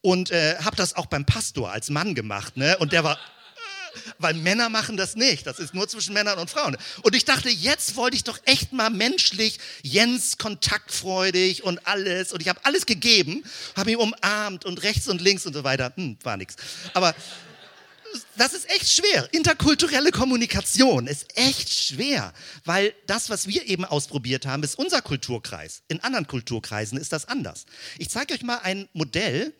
[0.00, 2.56] Und äh, habe das auch beim Pastor als Mann gemacht.
[2.56, 2.76] Ne?
[2.78, 3.18] Und der war
[4.18, 5.46] weil Männer machen das nicht.
[5.46, 6.76] Das ist nur zwischen Männern und Frauen.
[7.02, 12.32] Und ich dachte, jetzt wollte ich doch echt mal menschlich, Jens kontaktfreudig und alles.
[12.32, 13.44] Und ich habe alles gegeben,
[13.76, 15.92] habe ihn umarmt und rechts und links und so weiter.
[15.96, 16.56] Hm, war nichts.
[16.94, 17.14] Aber
[18.36, 19.28] das ist echt schwer.
[19.32, 22.32] Interkulturelle Kommunikation ist echt schwer,
[22.64, 25.82] weil das, was wir eben ausprobiert haben, ist unser Kulturkreis.
[25.88, 27.64] In anderen Kulturkreisen ist das anders.
[27.98, 29.54] Ich zeige euch mal ein Modell,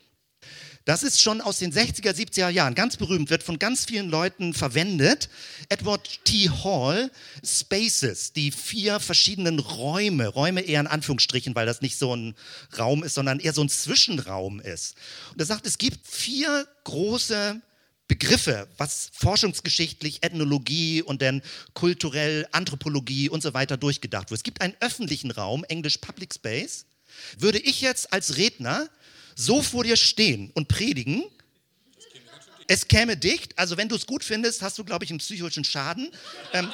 [0.85, 4.53] das ist schon aus den 60er, 70er Jahren ganz berühmt, wird von ganz vielen Leuten
[4.53, 5.29] verwendet.
[5.68, 6.51] Edward T.
[6.51, 7.11] Hall,
[7.45, 12.35] Spaces, die vier verschiedenen Räume, Räume eher in Anführungsstrichen, weil das nicht so ein
[12.77, 14.97] Raum ist, sondern eher so ein Zwischenraum ist.
[15.33, 17.61] Und er sagt, es gibt vier große
[18.09, 21.42] Begriffe, was forschungsgeschichtlich, Ethnologie und dann
[21.73, 24.38] kulturell Anthropologie und so weiter durchgedacht wird.
[24.38, 26.87] Es gibt einen öffentlichen Raum, Englisch Public Space.
[27.38, 28.88] Würde ich jetzt als Redner
[29.35, 31.25] so vor dir stehen und predigen,
[32.68, 35.64] es käme dicht, also wenn du es gut findest, hast du, glaube ich, einen psychischen
[35.64, 36.11] Schaden.
[36.53, 36.73] Ähm,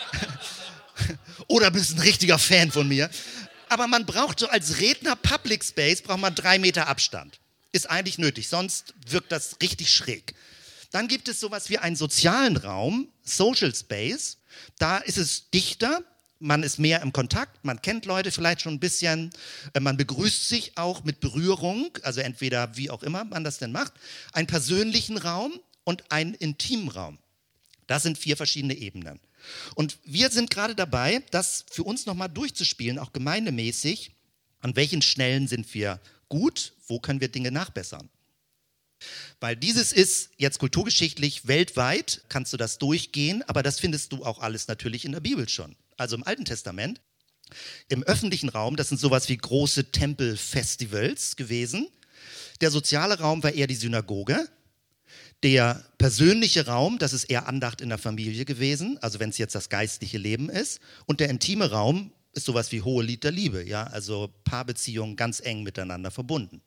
[1.48, 3.10] oder bist ein richtiger Fan von mir.
[3.68, 7.40] Aber man braucht so als Redner Public Space, braucht man drei Meter Abstand.
[7.72, 10.34] Ist eigentlich nötig, sonst wirkt das richtig schräg.
[10.90, 14.38] Dann gibt es sowas wie einen sozialen Raum, Social Space.
[14.78, 16.02] Da ist es dichter,
[16.40, 19.30] man ist mehr im Kontakt, man kennt Leute vielleicht schon ein bisschen,
[19.74, 23.72] äh, man begrüßt sich auch mit Berührung, also entweder wie auch immer man das denn
[23.72, 23.92] macht,
[24.32, 27.18] einen persönlichen Raum und einen intimen Raum.
[27.86, 29.20] Das sind vier verschiedene Ebenen.
[29.74, 34.12] Und wir sind gerade dabei, das für uns nochmal durchzuspielen, auch gemeindemäßig.
[34.60, 36.74] An welchen Schnellen sind wir gut?
[36.86, 38.10] Wo können wir Dinge nachbessern?
[39.40, 44.40] Weil dieses ist jetzt kulturgeschichtlich weltweit, kannst du das durchgehen, aber das findest du auch
[44.40, 47.00] alles natürlich in der Bibel schon also im Alten Testament,
[47.88, 51.88] im öffentlichen Raum, das sind sowas wie große Tempelfestivals gewesen.
[52.60, 54.48] Der soziale Raum war eher die Synagoge.
[55.42, 59.54] Der persönliche Raum, das ist eher Andacht in der Familie gewesen, also wenn es jetzt
[59.54, 60.80] das geistliche Leben ist.
[61.06, 65.40] Und der intime Raum ist sowas wie hohe Lied der Liebe, ja, also Paarbeziehungen ganz
[65.40, 66.60] eng miteinander verbunden.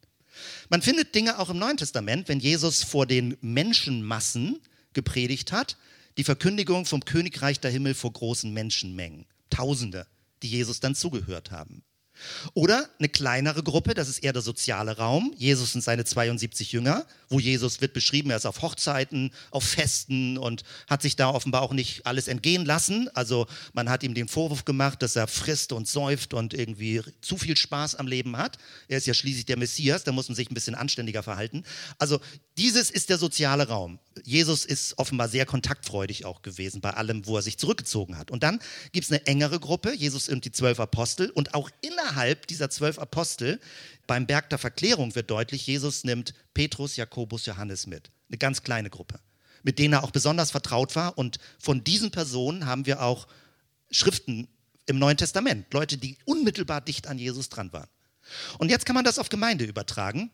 [0.69, 4.59] Man findet Dinge auch im Neuen Testament, wenn Jesus vor den Menschenmassen
[4.93, 5.77] gepredigt hat,
[6.17, 9.25] die Verkündigung vom Königreich der Himmel vor großen Menschenmengen.
[9.49, 10.07] Tausende,
[10.43, 11.83] die Jesus dann zugehört haben.
[12.53, 15.33] Oder eine kleinere Gruppe, das ist eher der soziale Raum.
[15.37, 20.37] Jesus und seine 72 Jünger, wo Jesus wird beschrieben, er ist auf Hochzeiten, auf Festen
[20.37, 23.09] und hat sich da offenbar auch nicht alles entgehen lassen.
[23.13, 27.37] Also man hat ihm den Vorwurf gemacht, dass er frisst und säuft und irgendwie zu
[27.37, 28.57] viel Spaß am Leben hat.
[28.87, 31.63] Er ist ja schließlich der Messias, da muss man sich ein bisschen anständiger verhalten.
[31.97, 32.19] Also
[32.57, 33.99] dieses ist der soziale Raum.
[34.23, 38.29] Jesus ist offenbar sehr kontaktfreudig auch gewesen bei allem, wo er sich zurückgezogen hat.
[38.29, 38.59] Und dann
[38.91, 42.99] gibt es eine engere Gruppe, Jesus und die zwölf Apostel und auch innerhalb dieser zwölf
[42.99, 43.59] Apostel,
[44.07, 48.11] beim Berg der Verklärung wird deutlich, Jesus nimmt Petrus, Jakobus, Johannes mit.
[48.29, 49.19] Eine ganz kleine Gruppe,
[49.63, 51.17] mit denen er auch besonders vertraut war.
[51.17, 53.27] Und von diesen Personen haben wir auch
[53.89, 54.47] Schriften
[54.85, 55.73] im Neuen Testament.
[55.73, 57.89] Leute, die unmittelbar dicht an Jesus dran waren.
[58.57, 60.31] Und jetzt kann man das auf Gemeinde übertragen.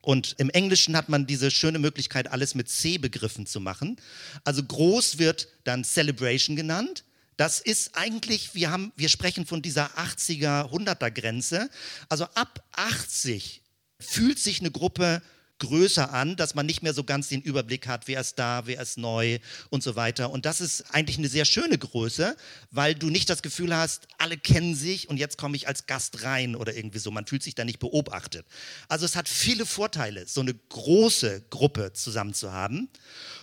[0.00, 3.96] Und im Englischen hat man diese schöne Möglichkeit, alles mit C-Begriffen zu machen.
[4.44, 7.04] Also groß wird dann Celebration genannt.
[7.36, 11.68] Das ist eigentlich, wir, haben, wir sprechen von dieser 80er, 100er Grenze.
[12.08, 13.62] Also ab 80
[13.98, 15.22] fühlt sich eine Gruppe
[15.64, 18.80] größer an, dass man nicht mehr so ganz den Überblick hat, wer ist da, wer
[18.80, 19.38] ist neu
[19.70, 20.30] und so weiter.
[20.30, 22.36] Und das ist eigentlich eine sehr schöne Größe,
[22.70, 26.22] weil du nicht das Gefühl hast, alle kennen sich und jetzt komme ich als Gast
[26.22, 27.10] rein oder irgendwie so.
[27.10, 28.46] Man fühlt sich da nicht beobachtet.
[28.88, 32.88] Also es hat viele Vorteile, so eine große Gruppe zusammen zu haben.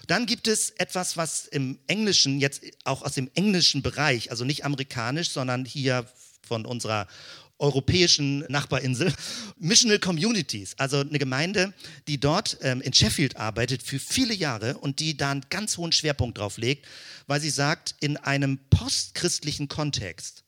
[0.08, 4.66] Dann gibt es etwas, was im Englischen, jetzt auch aus dem englischen Bereich, also nicht
[4.66, 6.06] amerikanisch, sondern hier
[6.52, 7.08] von unserer
[7.62, 9.14] europäischen Nachbarinsel,
[9.58, 11.74] Missional Communities, also eine Gemeinde,
[12.08, 15.92] die dort ähm, in Sheffield arbeitet für viele Jahre und die da einen ganz hohen
[15.92, 16.88] Schwerpunkt drauf legt,
[17.28, 20.44] weil sie sagt, in einem postchristlichen Kontext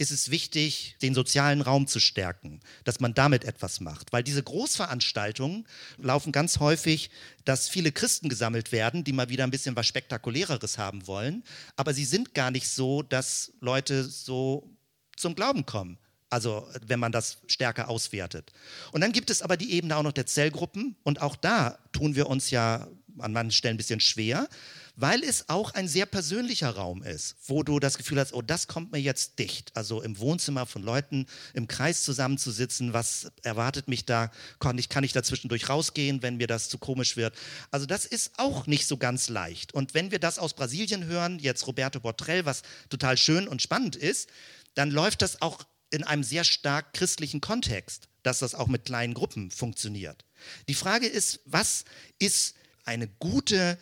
[0.00, 4.14] ist es wichtig, den sozialen Raum zu stärken, dass man damit etwas macht.
[4.14, 5.66] Weil diese Großveranstaltungen
[5.98, 7.10] laufen ganz häufig,
[7.44, 11.44] dass viele Christen gesammelt werden, die mal wieder ein bisschen was Spektakuläreres haben wollen.
[11.76, 14.74] Aber sie sind gar nicht so, dass Leute so
[15.16, 15.98] zum Glauben kommen.
[16.30, 18.52] Also wenn man das stärker auswertet.
[18.92, 20.96] Und dann gibt es aber die Ebene auch noch der Zellgruppen.
[21.02, 22.88] Und auch da tun wir uns ja
[23.18, 24.48] an manchen Stellen ein bisschen schwer,
[24.96, 28.66] weil es auch ein sehr persönlicher Raum ist, wo du das Gefühl hast, oh, das
[28.66, 29.74] kommt mir jetzt dicht.
[29.74, 34.30] Also im Wohnzimmer von Leuten im Kreis zusammenzusitzen, was erwartet mich da?
[34.58, 37.34] Kann ich, kann ich da zwischendurch rausgehen, wenn mir das zu komisch wird?
[37.70, 39.72] Also das ist auch nicht so ganz leicht.
[39.72, 43.96] Und wenn wir das aus Brasilien hören, jetzt Roberto Bortrell, was total schön und spannend
[43.96, 44.28] ist,
[44.74, 49.14] dann läuft das auch in einem sehr stark christlichen Kontext, dass das auch mit kleinen
[49.14, 50.24] Gruppen funktioniert.
[50.68, 51.84] Die Frage ist, was
[52.18, 53.78] ist eine gute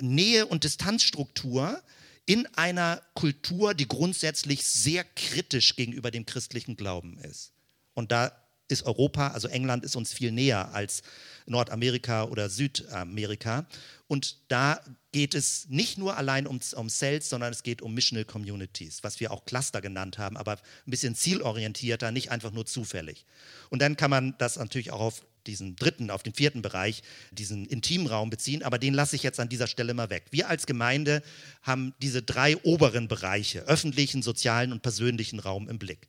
[0.00, 1.82] Nähe- und Distanzstruktur
[2.26, 7.52] in einer Kultur, die grundsätzlich sehr kritisch gegenüber dem christlichen Glauben ist?
[7.94, 8.41] Und da
[8.72, 11.02] ist Europa, also England ist uns viel näher als
[11.46, 13.66] Nordamerika oder Südamerika.
[14.08, 14.80] Und da
[15.12, 19.20] geht es nicht nur allein um, um Cells, sondern es geht um Missional Communities, was
[19.20, 23.26] wir auch Cluster genannt haben, aber ein bisschen zielorientierter, nicht einfach nur zufällig.
[23.70, 27.66] Und dann kann man das natürlich auch auf diesen dritten, auf den vierten Bereich, diesen
[27.66, 30.24] intimen Raum beziehen, aber den lasse ich jetzt an dieser Stelle mal weg.
[30.30, 31.22] Wir als Gemeinde
[31.62, 36.08] haben diese drei oberen Bereiche, öffentlichen, sozialen und persönlichen Raum im Blick.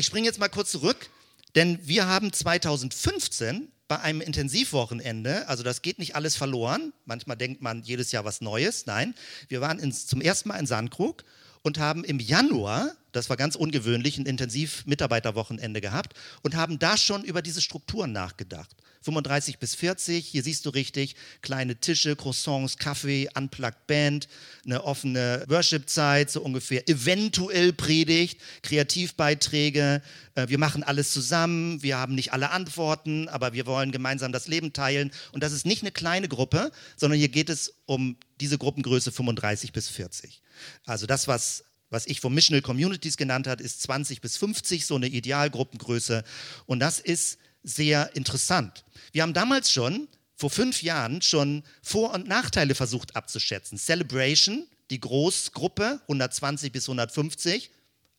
[0.00, 1.10] Ich springe jetzt mal kurz zurück,
[1.54, 7.60] denn wir haben 2015 bei einem Intensivwochenende, also das geht nicht alles verloren, manchmal denkt
[7.60, 9.14] man jedes Jahr was Neues, nein,
[9.48, 11.22] wir waren ins, zum ersten Mal in Sandkrug
[11.60, 17.22] und haben im Januar, das war ganz ungewöhnlich, ein Intensiv-Mitarbeiterwochenende gehabt und haben da schon
[17.22, 18.74] über diese Strukturen nachgedacht.
[19.02, 24.28] 35 bis 40, hier siehst du richtig, kleine Tische, Croissants, Kaffee, Unplugged Band,
[24.64, 30.02] eine offene Worship-Zeit, so ungefähr, eventuell Predigt, Kreativbeiträge,
[30.34, 34.48] äh, wir machen alles zusammen, wir haben nicht alle Antworten, aber wir wollen gemeinsam das
[34.48, 35.10] Leben teilen.
[35.32, 39.72] Und das ist nicht eine kleine Gruppe, sondern hier geht es um diese Gruppengröße 35
[39.72, 40.42] bis 40.
[40.84, 44.94] Also das, was was ich von Missional Communities genannt hat, ist 20 bis 50, so
[44.94, 46.22] eine Idealgruppengröße.
[46.66, 48.84] Und das ist sehr interessant.
[49.12, 53.78] Wir haben damals schon, vor fünf Jahren, schon Vor- und Nachteile versucht abzuschätzen.
[53.78, 57.70] Celebration, die Großgruppe, 120 bis 150,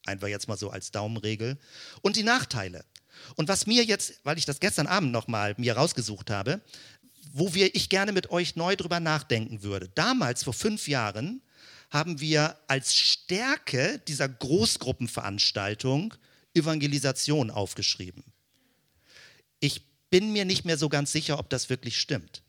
[0.06, 1.58] einfach jetzt mal so als Daumenregel,
[2.02, 2.86] und die Nachteile.
[3.36, 6.62] Und was mir jetzt, weil ich das gestern Abend nochmal mir rausgesucht habe,
[7.34, 9.90] wo wir, ich gerne mit euch neu drüber nachdenken würde.
[9.90, 11.42] Damals, vor fünf Jahren,
[11.90, 16.14] haben wir als Stärke dieser Großgruppenveranstaltung
[16.54, 18.24] Evangelisation aufgeschrieben.
[19.62, 22.44] Ich bin mir nicht mehr so ganz sicher, ob das wirklich stimmt.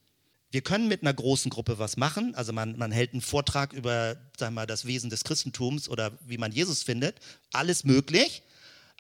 [0.50, 2.34] Wir können mit einer großen Gruppe was machen.
[2.34, 6.36] Also man, man hält einen Vortrag über sagen wir, das Wesen des Christentums oder wie
[6.36, 7.20] man Jesus findet.
[7.52, 8.42] Alles möglich.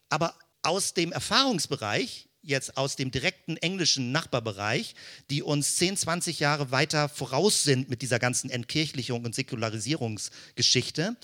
[0.08, 4.94] Aber aus dem Erfahrungsbereich, jetzt aus dem direkten englischen Nachbarbereich,
[5.28, 11.16] die uns 10, 20 Jahre weiter voraus sind mit dieser ganzen Entkirchlichung und Säkularisierungsgeschichte,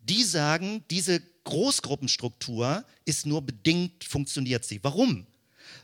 [0.00, 4.82] die sagen, diese Großgruppenstruktur ist nur bedingt, funktioniert sie.
[4.82, 5.26] Warum?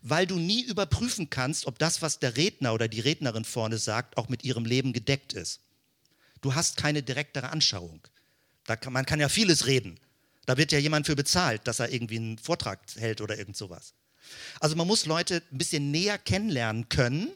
[0.03, 4.17] Weil du nie überprüfen kannst, ob das, was der Redner oder die Rednerin vorne sagt,
[4.17, 5.61] auch mit ihrem Leben gedeckt ist.
[6.41, 8.01] Du hast keine direktere Anschauung.
[8.65, 9.99] Da kann, man kann ja vieles reden.
[10.47, 13.95] Da wird ja jemand für bezahlt, dass er irgendwie einen Vortrag hält oder irgend sowas.
[14.61, 17.31] Also man muss Leute ein bisschen näher kennenlernen können,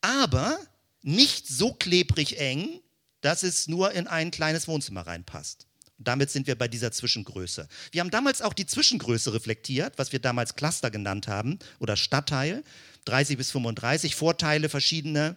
[0.00, 0.58] aber
[1.02, 2.80] nicht so klebrig eng,
[3.20, 5.66] dass es nur in ein kleines Wohnzimmer reinpasst.
[5.98, 7.68] Damit sind wir bei dieser Zwischengröße.
[7.90, 12.62] Wir haben damals auch die Zwischengröße reflektiert, was wir damals Cluster genannt haben oder Stadtteil,
[13.06, 15.36] 30 bis 35, Vorteile verschiedene.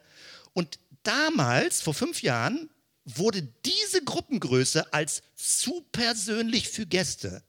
[0.53, 2.69] Und damals, vor fünf Jahren,
[3.05, 7.41] wurde diese Gruppengröße als zu persönlich für Gäste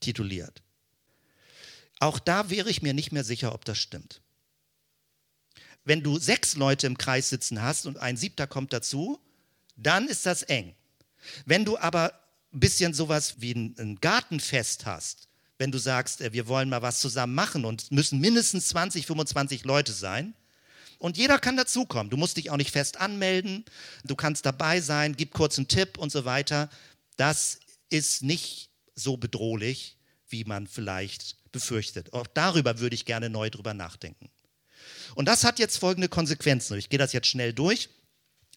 [0.00, 0.62] tituliert.
[1.98, 4.22] Auch da wäre ich mir nicht mehr sicher, ob das stimmt.
[5.84, 9.20] Wenn du sechs Leute im Kreis sitzen hast und ein siebter kommt dazu,
[9.76, 10.74] dann ist das eng.
[11.44, 12.21] Wenn du aber
[12.52, 15.28] ein bisschen sowas wie ein Gartenfest hast,
[15.58, 19.64] wenn du sagst, äh, wir wollen mal was zusammen machen und müssen mindestens 20, 25
[19.64, 20.34] Leute sein,
[21.02, 22.10] und jeder kann dazukommen.
[22.10, 23.64] Du musst dich auch nicht fest anmelden,
[24.04, 26.70] du kannst dabei sein, gib kurz einen Tipp und so weiter.
[27.16, 27.58] Das
[27.90, 29.96] ist nicht so bedrohlich,
[30.28, 32.12] wie man vielleicht befürchtet.
[32.12, 34.30] Auch darüber würde ich gerne neu drüber nachdenken.
[35.16, 36.78] Und das hat jetzt folgende Konsequenzen.
[36.78, 37.88] Ich gehe das jetzt schnell durch,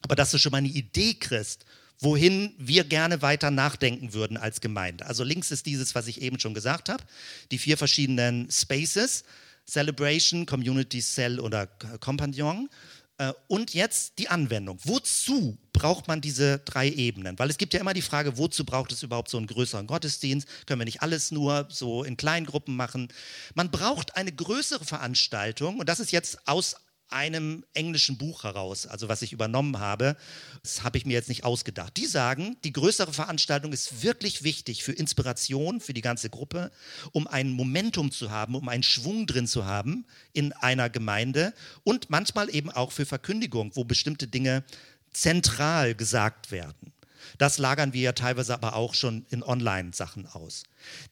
[0.02, 1.66] aber dass du schon mal eine Idee kriegst,
[2.00, 5.06] wohin wir gerne weiter nachdenken würden als Gemeinde.
[5.06, 7.04] Also links ist dieses, was ich eben schon gesagt habe,
[7.52, 9.24] die vier verschiedenen Spaces,
[9.68, 12.70] Celebration, Community Cell oder Compagnon.
[13.18, 14.78] Äh, und jetzt die Anwendung.
[14.84, 17.40] Wozu braucht man diese drei Ebenen?
[17.40, 20.48] Weil es gibt ja immer die Frage, wozu braucht es überhaupt so einen größeren Gottesdienst?
[20.66, 23.08] Können wir nicht alles nur so in kleinen Gruppen machen?
[23.54, 26.76] Man braucht eine größere Veranstaltung und das ist jetzt aus
[27.10, 30.18] einem englischen Buch heraus, also was ich übernommen habe.
[30.64, 31.96] Das habe ich mir jetzt nicht ausgedacht.
[31.98, 36.72] Die sagen, die größere Veranstaltung ist wirklich wichtig für Inspiration, für die ganze Gruppe,
[37.12, 41.54] um ein Momentum zu haben, um einen Schwung drin zu haben in einer Gemeinde
[41.84, 44.64] und manchmal eben auch für Verkündigung, wo bestimmte Dinge
[45.12, 46.92] zentral gesagt werden.
[47.38, 50.64] Das lagern wir ja teilweise aber auch schon in Online-Sachen aus.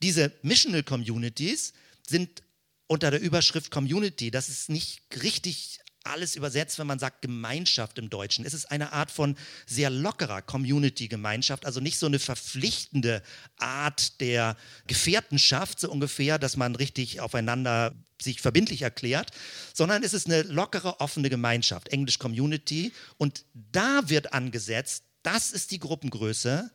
[0.01, 1.73] Diese Missional Communities
[2.07, 2.43] sind
[2.87, 8.09] unter der Überschrift Community, das ist nicht richtig alles übersetzt, wenn man sagt Gemeinschaft im
[8.09, 8.45] Deutschen.
[8.45, 9.35] Es ist eine Art von
[9.65, 13.21] sehr lockerer Community-Gemeinschaft, also nicht so eine verpflichtende
[13.57, 19.31] Art der Gefährtenschaft, so ungefähr, dass man richtig aufeinander sich verbindlich erklärt,
[19.73, 22.93] sondern es ist eine lockere, offene Gemeinschaft, Englisch Community.
[23.17, 26.71] Und da wird angesetzt, das ist die Gruppengröße,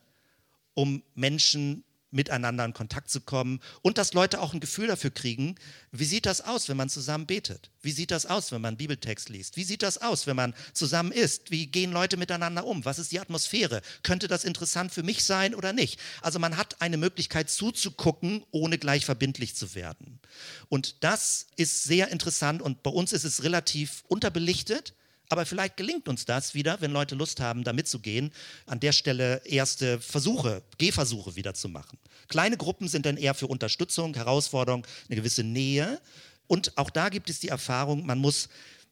[0.73, 5.55] um Menschen miteinander in Kontakt zu kommen und dass Leute auch ein Gefühl dafür kriegen,
[5.91, 7.69] wie sieht das aus, wenn man zusammen betet?
[7.81, 9.57] Wie sieht das aus, wenn man Bibeltext liest?
[9.57, 11.51] Wie sieht das aus, wenn man zusammen isst?
[11.51, 12.85] Wie gehen Leute miteinander um?
[12.85, 13.81] Was ist die Atmosphäre?
[14.03, 15.99] Könnte das interessant für mich sein oder nicht?
[16.21, 20.19] Also man hat eine Möglichkeit zuzugucken, ohne gleich verbindlich zu werden.
[20.67, 24.93] Und das ist sehr interessant und bei uns ist es relativ unterbelichtet.
[25.29, 28.31] Aber vielleicht gelingt uns das wieder, wenn Leute Lust haben, da mitzugehen,
[28.65, 31.99] an der Stelle erste Versuche, Gehversuche wieder zu machen.
[32.27, 36.01] Kleine Gruppen sind dann eher für Unterstützung, Herausforderung, eine gewisse Nähe.
[36.47, 38.49] Und auch da gibt es die Erfahrung, man muss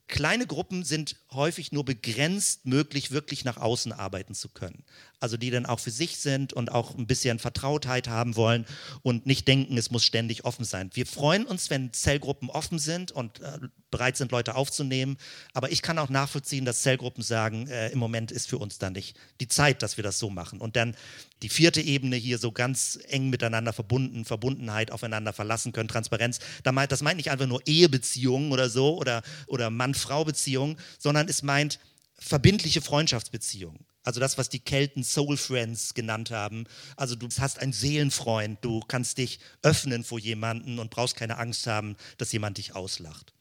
[0.07, 4.85] Kleine Gruppen sind häufig nur begrenzt möglich, wirklich nach außen arbeiten zu können.
[5.20, 8.65] Also die dann auch für sich sind und auch ein bisschen Vertrautheit haben wollen
[9.01, 10.91] und nicht denken, es muss ständig offen sein.
[10.93, 13.59] Wir freuen uns, wenn Zellgruppen offen sind und äh,
[13.89, 15.18] bereit sind, Leute aufzunehmen.
[15.53, 18.89] Aber ich kann auch nachvollziehen, dass Zellgruppen sagen, äh, im Moment ist für uns da
[18.89, 20.59] nicht die Zeit, dass wir das so machen.
[20.59, 20.95] Und dann
[21.41, 26.39] die vierte Ebene hier so ganz eng miteinander verbunden, Verbundenheit aufeinander verlassen können, Transparenz.
[26.63, 31.80] Das meint nicht einfach nur Ehebeziehungen oder so oder, oder Mann-Frau-Beziehungen, sondern es meint
[32.20, 33.86] verbindliche Freundschaftsbeziehungen.
[34.07, 36.63] Also das, was die Kelten Soul Friends genannt haben.
[36.95, 41.67] Also du hast einen Seelenfreund, du kannst dich öffnen vor jemanden und brauchst keine Angst
[41.67, 43.33] haben, dass jemand dich auslacht.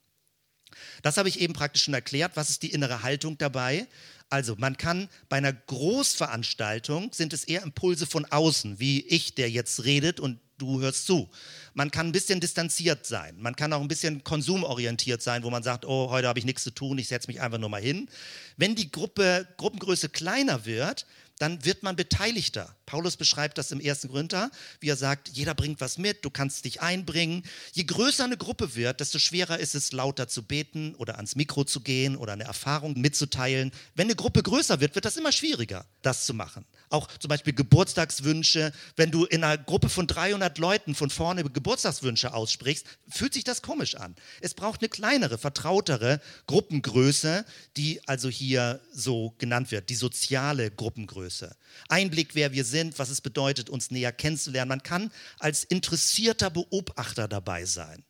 [1.03, 2.33] Das habe ich eben praktisch schon erklärt.
[2.35, 3.87] Was ist die innere Haltung dabei?
[4.27, 9.49] Also man kann bei einer Großveranstaltung sind es eher Impulse von außen, wie ich, der
[9.49, 11.29] jetzt redet und du hörst zu.
[11.73, 13.35] Man kann ein bisschen distanziert sein.
[13.39, 16.63] Man kann auch ein bisschen konsumorientiert sein, wo man sagt, oh, heute habe ich nichts
[16.63, 18.09] zu tun, ich setze mich einfach nur mal hin.
[18.57, 21.05] Wenn die Gruppe, Gruppengröße kleiner wird,
[21.39, 22.75] dann wird man beteiligter.
[22.85, 24.49] Paulus beschreibt das im ersten Korinther,
[24.79, 27.43] wie er sagt, jeder bringt was mit, du kannst dich einbringen.
[27.73, 31.63] Je größer eine Gruppe wird, desto schwerer ist es, lauter zu beten oder ans Mikro
[31.63, 33.71] zu gehen oder eine Erfahrung mitzuteilen.
[33.95, 36.65] Wenn eine Gruppe größer wird, wird das immer schwieriger, das zu machen.
[36.89, 38.71] Auch zum Beispiel Geburtstagswünsche.
[38.95, 43.61] Wenn du in einer Gruppe von 300 Leuten von vorne Geburtstagswünsche aussprichst, fühlt sich das
[43.61, 44.15] komisch an.
[44.41, 51.55] Es braucht eine kleinere, vertrautere Gruppengröße, die also hier so genannt wird, die soziale Gruppengröße.
[51.89, 54.69] Einblick, wer wir sind, was es bedeutet, uns näher kennenzulernen.
[54.69, 58.05] Man kann als interessierter Beobachter dabei sein,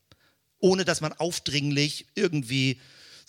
[0.59, 2.80] ohne dass man aufdringlich irgendwie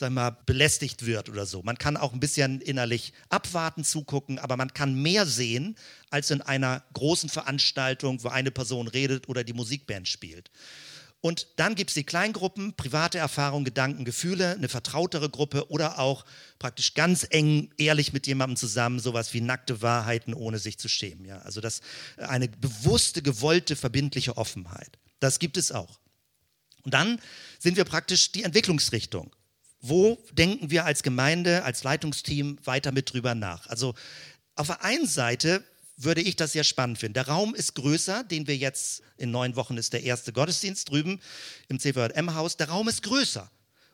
[0.00, 1.62] wir mal, belästigt wird oder so.
[1.62, 5.76] Man kann auch ein bisschen innerlich abwarten, zugucken, aber man kann mehr sehen
[6.10, 10.50] als in einer großen Veranstaltung, wo eine Person redet oder die Musikband spielt.
[11.20, 16.24] Und dann gibt es die Kleingruppen, private Erfahrungen, Gedanken, Gefühle, eine vertrautere Gruppe oder auch
[16.60, 21.24] praktisch ganz eng, ehrlich mit jemandem zusammen, sowas wie nackte Wahrheiten, ohne sich zu schämen.
[21.24, 21.38] Ja?
[21.38, 21.80] Also das
[22.18, 24.98] eine bewusste, gewollte, verbindliche Offenheit.
[25.18, 25.98] Das gibt es auch.
[26.84, 27.20] Und dann
[27.58, 29.34] sind wir praktisch die Entwicklungsrichtung.
[29.80, 33.66] Wo denken wir als Gemeinde, als Leitungsteam weiter mit drüber nach?
[33.68, 33.94] Also
[34.56, 35.62] Auf der einen Seite
[35.96, 37.14] würde ich das sehr spannend finden.
[37.14, 41.20] Der Raum ist größer, den wir jetzt in neun Wochen ist der erste Gottesdienst drüben
[41.68, 42.56] im CVM-Haus.
[42.56, 43.50] Der Raum ist größer.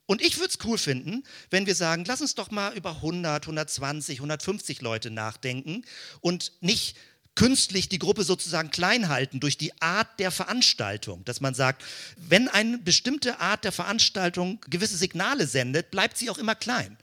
[0.07, 3.45] Und ich würde es cool finden, wenn wir sagen, lass uns doch mal über 100,
[3.45, 5.83] 120, 150 Leute nachdenken
[6.21, 6.97] und nicht
[7.35, 11.25] künstlich die Gruppe sozusagen klein halten durch die Art der Veranstaltung.
[11.25, 11.85] Dass man sagt,
[12.17, 16.97] wenn eine bestimmte Art der Veranstaltung gewisse Signale sendet, bleibt sie auch immer klein,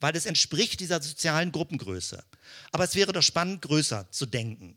[0.00, 2.22] weil es entspricht dieser sozialen Gruppengröße.
[2.72, 4.76] Aber es wäre doch spannend, größer zu denken.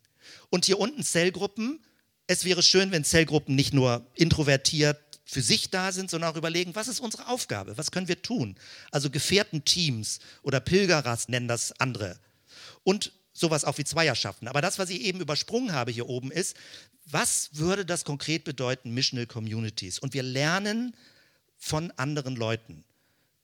[0.49, 1.83] Und hier unten Zellgruppen.
[2.27, 6.75] Es wäre schön, wenn Zellgruppen nicht nur introvertiert für sich da sind, sondern auch überlegen,
[6.75, 8.55] was ist unsere Aufgabe, was können wir tun.
[8.91, 12.19] Also Gefährtenteams oder Pilgerers nennen das andere.
[12.83, 14.47] Und sowas auch wie Zweierschaften.
[14.47, 16.55] Aber das, was ich eben übersprungen habe hier oben, ist,
[17.05, 19.99] was würde das konkret bedeuten, Missional Communities?
[19.99, 20.95] Und wir lernen
[21.57, 22.83] von anderen Leuten.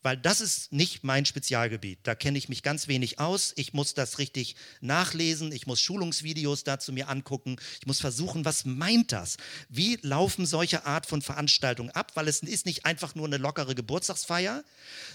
[0.06, 1.98] Weil das ist nicht mein Spezialgebiet.
[2.04, 3.54] Da kenne ich mich ganz wenig aus.
[3.56, 5.52] Ich muss das richtig nachlesen.
[5.52, 7.56] Ich muss Schulungsvideos dazu mir angucken.
[7.80, 9.38] Ich muss versuchen, was meint das?
[9.68, 12.12] Wie laufen solche Art von Veranstaltungen ab?
[12.14, 14.64] Weil es ist nicht einfach nur eine lockere Geburtstagsfeier,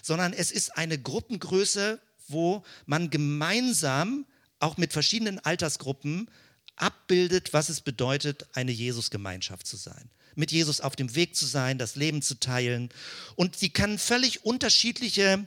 [0.03, 4.27] sondern es ist eine Gruppengröße, wo man gemeinsam
[4.61, 6.31] auch mit verschiedenen Altersgruppen
[6.77, 10.11] abbildet, was es bedeutet, eine Jesusgemeinschaft zu sein.
[10.37, 12.89] Mit Jesus auf dem Weg zu sein, das Leben zu teilen.
[13.37, 15.47] Und sie kann völlig unterschiedliche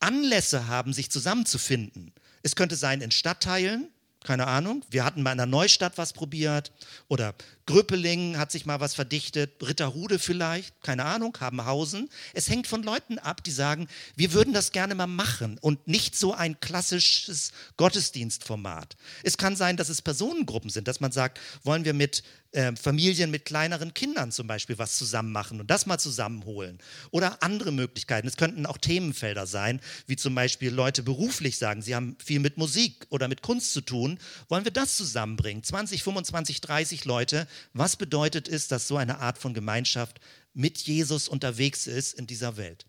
[0.00, 2.12] Anlässe haben, sich zusammenzufinden.
[2.42, 3.88] Es könnte sein in Stadtteilen,
[4.22, 4.84] keine Ahnung.
[4.90, 6.72] Wir hatten mal in der Neustadt was probiert
[7.08, 7.34] oder
[7.68, 12.08] Grüppelingen hat sich mal was verdichtet, Ritterhude vielleicht, keine Ahnung, Habenhausen.
[12.32, 16.16] Es hängt von Leuten ab, die sagen, wir würden das gerne mal machen und nicht
[16.16, 18.96] so ein klassisches Gottesdienstformat.
[19.22, 23.30] Es kann sein, dass es Personengruppen sind, dass man sagt, wollen wir mit äh, Familien
[23.30, 26.78] mit kleineren Kindern zum Beispiel was zusammen machen und das mal zusammenholen.
[27.10, 28.26] Oder andere Möglichkeiten.
[28.26, 32.56] Es könnten auch Themenfelder sein, wie zum Beispiel Leute beruflich sagen, sie haben viel mit
[32.56, 34.18] Musik oder mit Kunst zu tun.
[34.48, 35.62] Wollen wir das zusammenbringen?
[35.62, 40.20] 20, 25, 30 Leute, was bedeutet es, dass so eine Art von Gemeinschaft
[40.54, 42.86] mit Jesus unterwegs ist in dieser Welt?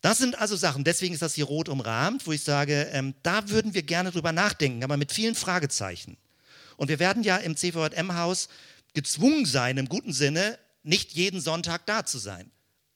[0.00, 3.50] Das sind also Sachen, deswegen ist das hier rot umrahmt, wo ich sage, ähm, da
[3.50, 6.16] würden wir gerne drüber nachdenken, aber mit vielen Fragezeichen.
[6.76, 8.48] Und wir werden ja im CVM-Haus
[8.94, 12.50] gezwungen sein, im guten Sinne, nicht jeden Sonntag da zu sein,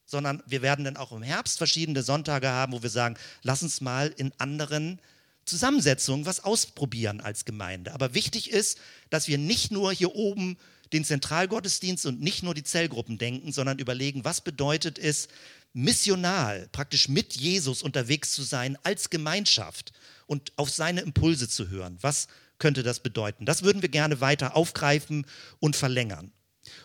[0.05, 3.81] sondern wir werden dann auch im Herbst verschiedene Sonntage haben, wo wir sagen, lass uns
[3.81, 4.99] mal in anderen
[5.45, 7.93] Zusammensetzung was ausprobieren als Gemeinde.
[7.93, 8.79] Aber wichtig ist,
[9.09, 10.57] dass wir nicht nur hier oben
[10.93, 15.27] den Zentralgottesdienst und nicht nur die Zellgruppen denken, sondern überlegen, was bedeutet es,
[15.73, 19.91] missional, praktisch mit Jesus unterwegs zu sein als Gemeinschaft
[20.25, 21.97] und auf seine Impulse zu hören.
[21.99, 22.27] Was
[22.59, 23.45] könnte das bedeuten?
[23.45, 25.25] Das würden wir gerne weiter aufgreifen
[25.59, 26.31] und verlängern.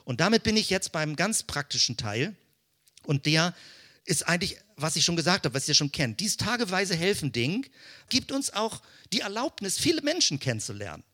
[0.05, 2.35] Und damit bin ich jetzt beim ganz praktischen Teil
[3.05, 3.55] und der
[4.05, 6.21] ist eigentlich, was ich schon gesagt habe, was ihr schon kennt.
[6.21, 7.67] Dieses tageweise Helfen-Ding
[8.09, 8.83] gibt uns auch
[9.13, 11.05] die Erlaubnis, viele Menschen kennenzulernen.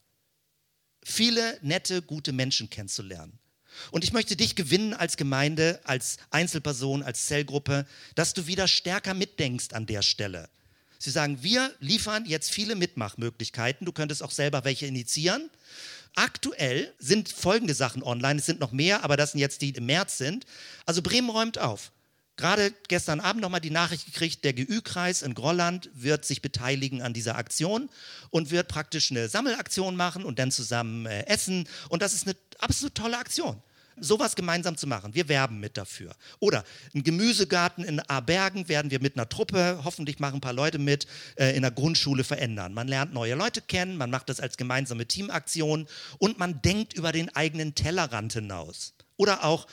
[1.05, 3.39] Viele nette, gute Menschen kennenzulernen.
[3.91, 9.14] Und ich möchte dich gewinnen als Gemeinde, als Einzelperson, als Zellgruppe, dass du wieder stärker
[9.14, 10.49] mitdenkst an der Stelle.
[10.99, 13.84] Sie sagen, wir liefern jetzt viele Mitmachmöglichkeiten.
[13.84, 15.51] Du könntest auch selber welche initiieren.
[16.14, 18.41] Aktuell sind folgende Sachen online.
[18.41, 20.47] Es sind noch mehr, aber das sind jetzt die, die im März sind.
[20.87, 21.93] Also Bremen räumt auf.
[22.37, 27.14] Gerade gestern Abend nochmal die Nachricht gekriegt, der GÜ-Kreis in Grolland wird sich beteiligen an
[27.14, 27.89] dieser Aktion
[28.30, 31.66] und wird praktisch eine Sammelaktion machen und dann zusammen äh, essen.
[31.89, 33.62] Und das ist eine absolut tolle Aktion
[33.99, 35.14] sowas gemeinsam zu machen.
[35.14, 36.14] Wir werben mit dafür.
[36.39, 36.64] Oder
[36.95, 41.07] ein Gemüsegarten in Abergen werden wir mit einer Truppe, hoffentlich machen ein paar Leute mit,
[41.37, 42.74] äh, in der Grundschule verändern.
[42.74, 47.12] Man lernt neue Leute kennen, man macht das als gemeinsame Teamaktion und man denkt über
[47.12, 48.93] den eigenen Tellerrand hinaus.
[49.16, 49.66] Oder auch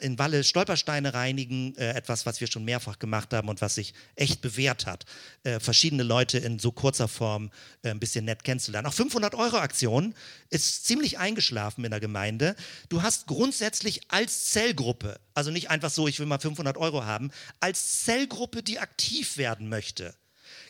[0.00, 3.94] in Walle Stolpersteine reinigen, äh, etwas, was wir schon mehrfach gemacht haben und was sich
[4.16, 5.04] echt bewährt hat,
[5.44, 7.50] äh, verschiedene Leute in so kurzer Form
[7.82, 8.86] äh, ein bisschen nett kennenzulernen.
[8.86, 10.14] Auch 500 Euro Aktion
[10.50, 12.56] ist ziemlich eingeschlafen in der Gemeinde.
[12.88, 17.30] Du hast grundsätzlich als Zellgruppe, also nicht einfach so, ich will mal 500 Euro haben,
[17.60, 20.14] als Zellgruppe, die aktiv werden möchte,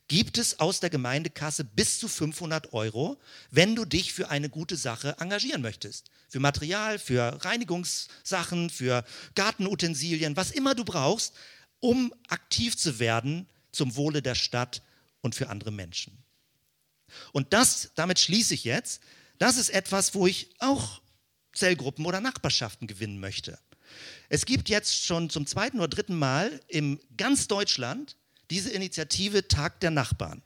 [0.09, 3.19] gibt es aus der Gemeindekasse bis zu 500 Euro,
[3.51, 6.11] wenn du dich für eine gute Sache engagieren möchtest.
[6.29, 11.35] Für Material, für Reinigungssachen, für Gartenutensilien, was immer du brauchst,
[11.81, 14.83] um aktiv zu werden zum Wohle der Stadt
[15.21, 16.23] und für andere Menschen.
[17.33, 19.01] Und das, damit schließe ich jetzt,
[19.39, 21.01] das ist etwas, wo ich auch
[21.53, 23.59] Zellgruppen oder Nachbarschaften gewinnen möchte.
[24.29, 28.17] Es gibt jetzt schon zum zweiten oder dritten Mal in ganz Deutschland
[28.51, 30.43] diese Initiative Tag der Nachbarn.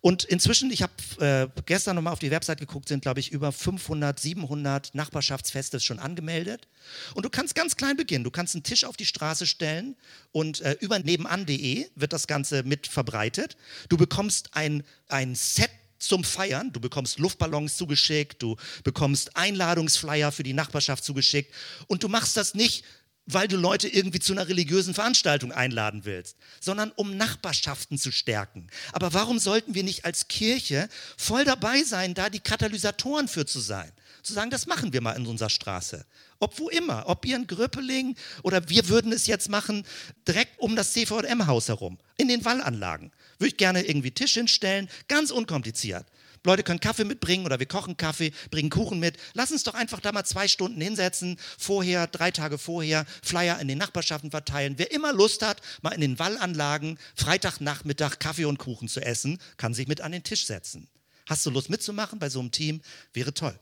[0.00, 3.52] Und inzwischen, ich habe äh, gestern nochmal auf die Website geguckt, sind, glaube ich, über
[3.52, 6.68] 500, 700 Nachbarschaftsfeste schon angemeldet.
[7.14, 8.24] Und du kannst ganz klein beginnen.
[8.24, 9.96] Du kannst einen Tisch auf die Straße stellen
[10.32, 13.56] und über nebenan.de wird das Ganze mit verbreitet.
[13.90, 15.70] Du bekommst ein, ein Set
[16.00, 16.72] zum Feiern.
[16.72, 21.54] Du bekommst Luftballons zugeschickt, du bekommst Einladungsflyer für die Nachbarschaft zugeschickt
[21.86, 22.84] und du machst das nicht,
[23.32, 28.66] weil du Leute irgendwie zu einer religiösen Veranstaltung einladen willst, sondern um Nachbarschaften zu stärken.
[28.92, 33.60] Aber warum sollten wir nicht als Kirche voll dabei sein, da die Katalysatoren für zu
[33.60, 33.90] sein?
[34.22, 36.04] Zu sagen, das machen wir mal in unserer Straße.
[36.40, 39.84] Ob wo immer, ob ihr in Gröpeling oder wir würden es jetzt machen,
[40.26, 43.12] direkt um das CVM-Haus herum, in den Wallanlagen.
[43.38, 46.06] Würde ich gerne irgendwie Tisch hinstellen, ganz unkompliziert.
[46.44, 49.18] Leute können Kaffee mitbringen oder wir kochen Kaffee, bringen Kuchen mit.
[49.34, 53.68] Lass uns doch einfach da mal zwei Stunden hinsetzen, vorher, drei Tage vorher, Flyer in
[53.68, 54.74] den Nachbarschaften verteilen.
[54.78, 59.74] Wer immer Lust hat, mal in den Wallanlagen Freitagnachmittag Kaffee und Kuchen zu essen, kann
[59.74, 60.88] sich mit an den Tisch setzen.
[61.26, 62.80] Hast du Lust mitzumachen bei so einem Team?
[63.12, 63.58] Wäre toll.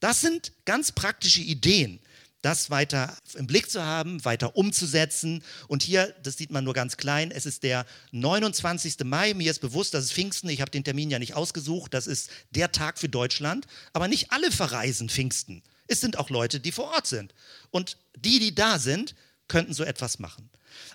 [0.00, 2.00] Das sind ganz praktische Ideen,
[2.42, 5.42] das weiter im Blick zu haben, weiter umzusetzen.
[5.68, 8.96] Und hier, das sieht man nur ganz klein, es ist der 29.
[9.04, 9.34] Mai.
[9.34, 10.48] Mir ist bewusst, das ist Pfingsten.
[10.48, 11.94] Ich habe den Termin ja nicht ausgesucht.
[11.94, 13.66] Das ist der Tag für Deutschland.
[13.92, 15.62] Aber nicht alle verreisen Pfingsten.
[15.86, 17.34] Es sind auch Leute, die vor Ort sind.
[17.70, 19.14] Und die, die da sind,
[19.48, 20.48] könnten so etwas machen.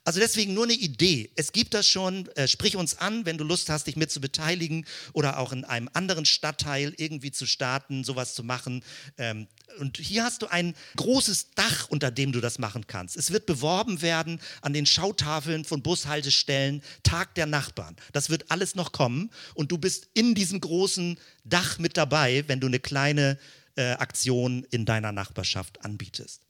[0.03, 1.30] Also deswegen nur eine Idee.
[1.36, 2.28] Es gibt das schon.
[2.36, 5.63] Äh, sprich uns an, wenn du Lust hast, dich mit zu beteiligen oder auch in
[5.63, 8.84] einem anderen Stadtteil irgendwie zu starten, sowas zu machen.
[9.17, 9.47] Ähm,
[9.80, 13.17] und hier hast du ein großes Dach, unter dem du das machen kannst.
[13.17, 17.95] Es wird beworben werden an den Schautafeln von Bushaltestellen, Tag der Nachbarn.
[18.13, 22.59] Das wird alles noch kommen und du bist in diesem großen Dach mit dabei, wenn
[22.59, 23.38] du eine kleine
[23.76, 26.41] äh, Aktion in deiner Nachbarschaft anbietest.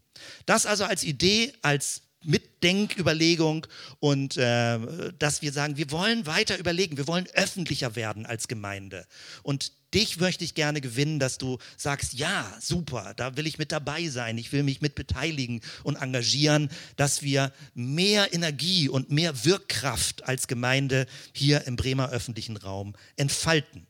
[0.45, 3.67] Das also als Idee, als Mitdenküberlegung
[3.99, 4.80] und äh,
[5.19, 9.05] dass wir sagen, wir wollen weiter überlegen, wir wollen öffentlicher werden als Gemeinde.
[9.43, 13.71] Und dich möchte ich gerne gewinnen, dass du sagst, ja, super, da will ich mit
[13.71, 19.45] dabei sein, ich will mich mit beteiligen und engagieren, dass wir mehr Energie und mehr
[19.45, 23.88] Wirkkraft als Gemeinde hier im Bremer öffentlichen Raum entfalten.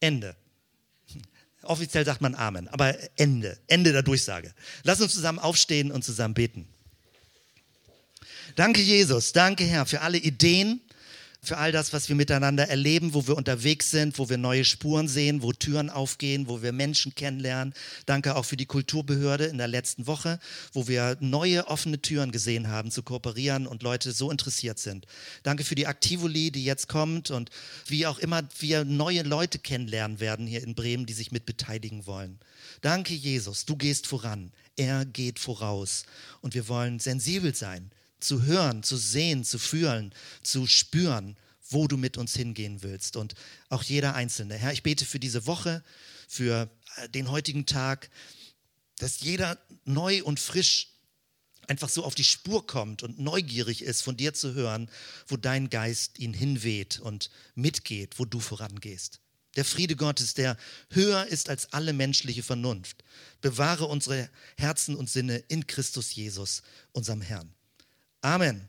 [0.00, 0.36] Ende.
[1.66, 4.52] Offiziell sagt man Amen, aber Ende, Ende der Durchsage.
[4.82, 6.66] Lass uns zusammen aufstehen und zusammen beten.
[8.54, 9.32] Danke, Jesus.
[9.32, 10.80] Danke, Herr, für alle Ideen,
[11.46, 15.08] für all das, was wir miteinander erleben, wo wir unterwegs sind, wo wir neue Spuren
[15.08, 17.74] sehen, wo Türen aufgehen, wo wir Menschen kennenlernen.
[18.04, 20.40] Danke auch für die Kulturbehörde in der letzten Woche,
[20.72, 25.06] wo wir neue offene Türen gesehen haben, zu kooperieren und Leute so interessiert sind.
[25.42, 27.50] Danke für die Aktivoli, die jetzt kommt und
[27.86, 32.06] wie auch immer wir neue Leute kennenlernen werden hier in Bremen, die sich mit beteiligen
[32.06, 32.38] wollen.
[32.80, 34.52] Danke, Jesus, du gehst voran.
[34.76, 36.04] Er geht voraus.
[36.40, 37.90] Und wir wollen sensibel sein
[38.20, 41.36] zu hören, zu sehen, zu fühlen, zu spüren,
[41.70, 43.16] wo du mit uns hingehen willst.
[43.16, 43.34] Und
[43.68, 44.54] auch jeder Einzelne.
[44.54, 45.82] Herr, ich bete für diese Woche,
[46.28, 48.10] für äh, den heutigen Tag,
[48.98, 50.88] dass jeder neu und frisch
[51.68, 54.88] einfach so auf die Spur kommt und neugierig ist, von dir zu hören,
[55.26, 59.20] wo dein Geist ihn hinweht und mitgeht, wo du vorangehst.
[59.56, 60.56] Der Friede Gottes, der
[60.90, 63.02] höher ist als alle menschliche Vernunft,
[63.40, 66.62] bewahre unsere Herzen und Sinne in Christus Jesus,
[66.92, 67.55] unserem Herrn.
[68.26, 68.68] Amen.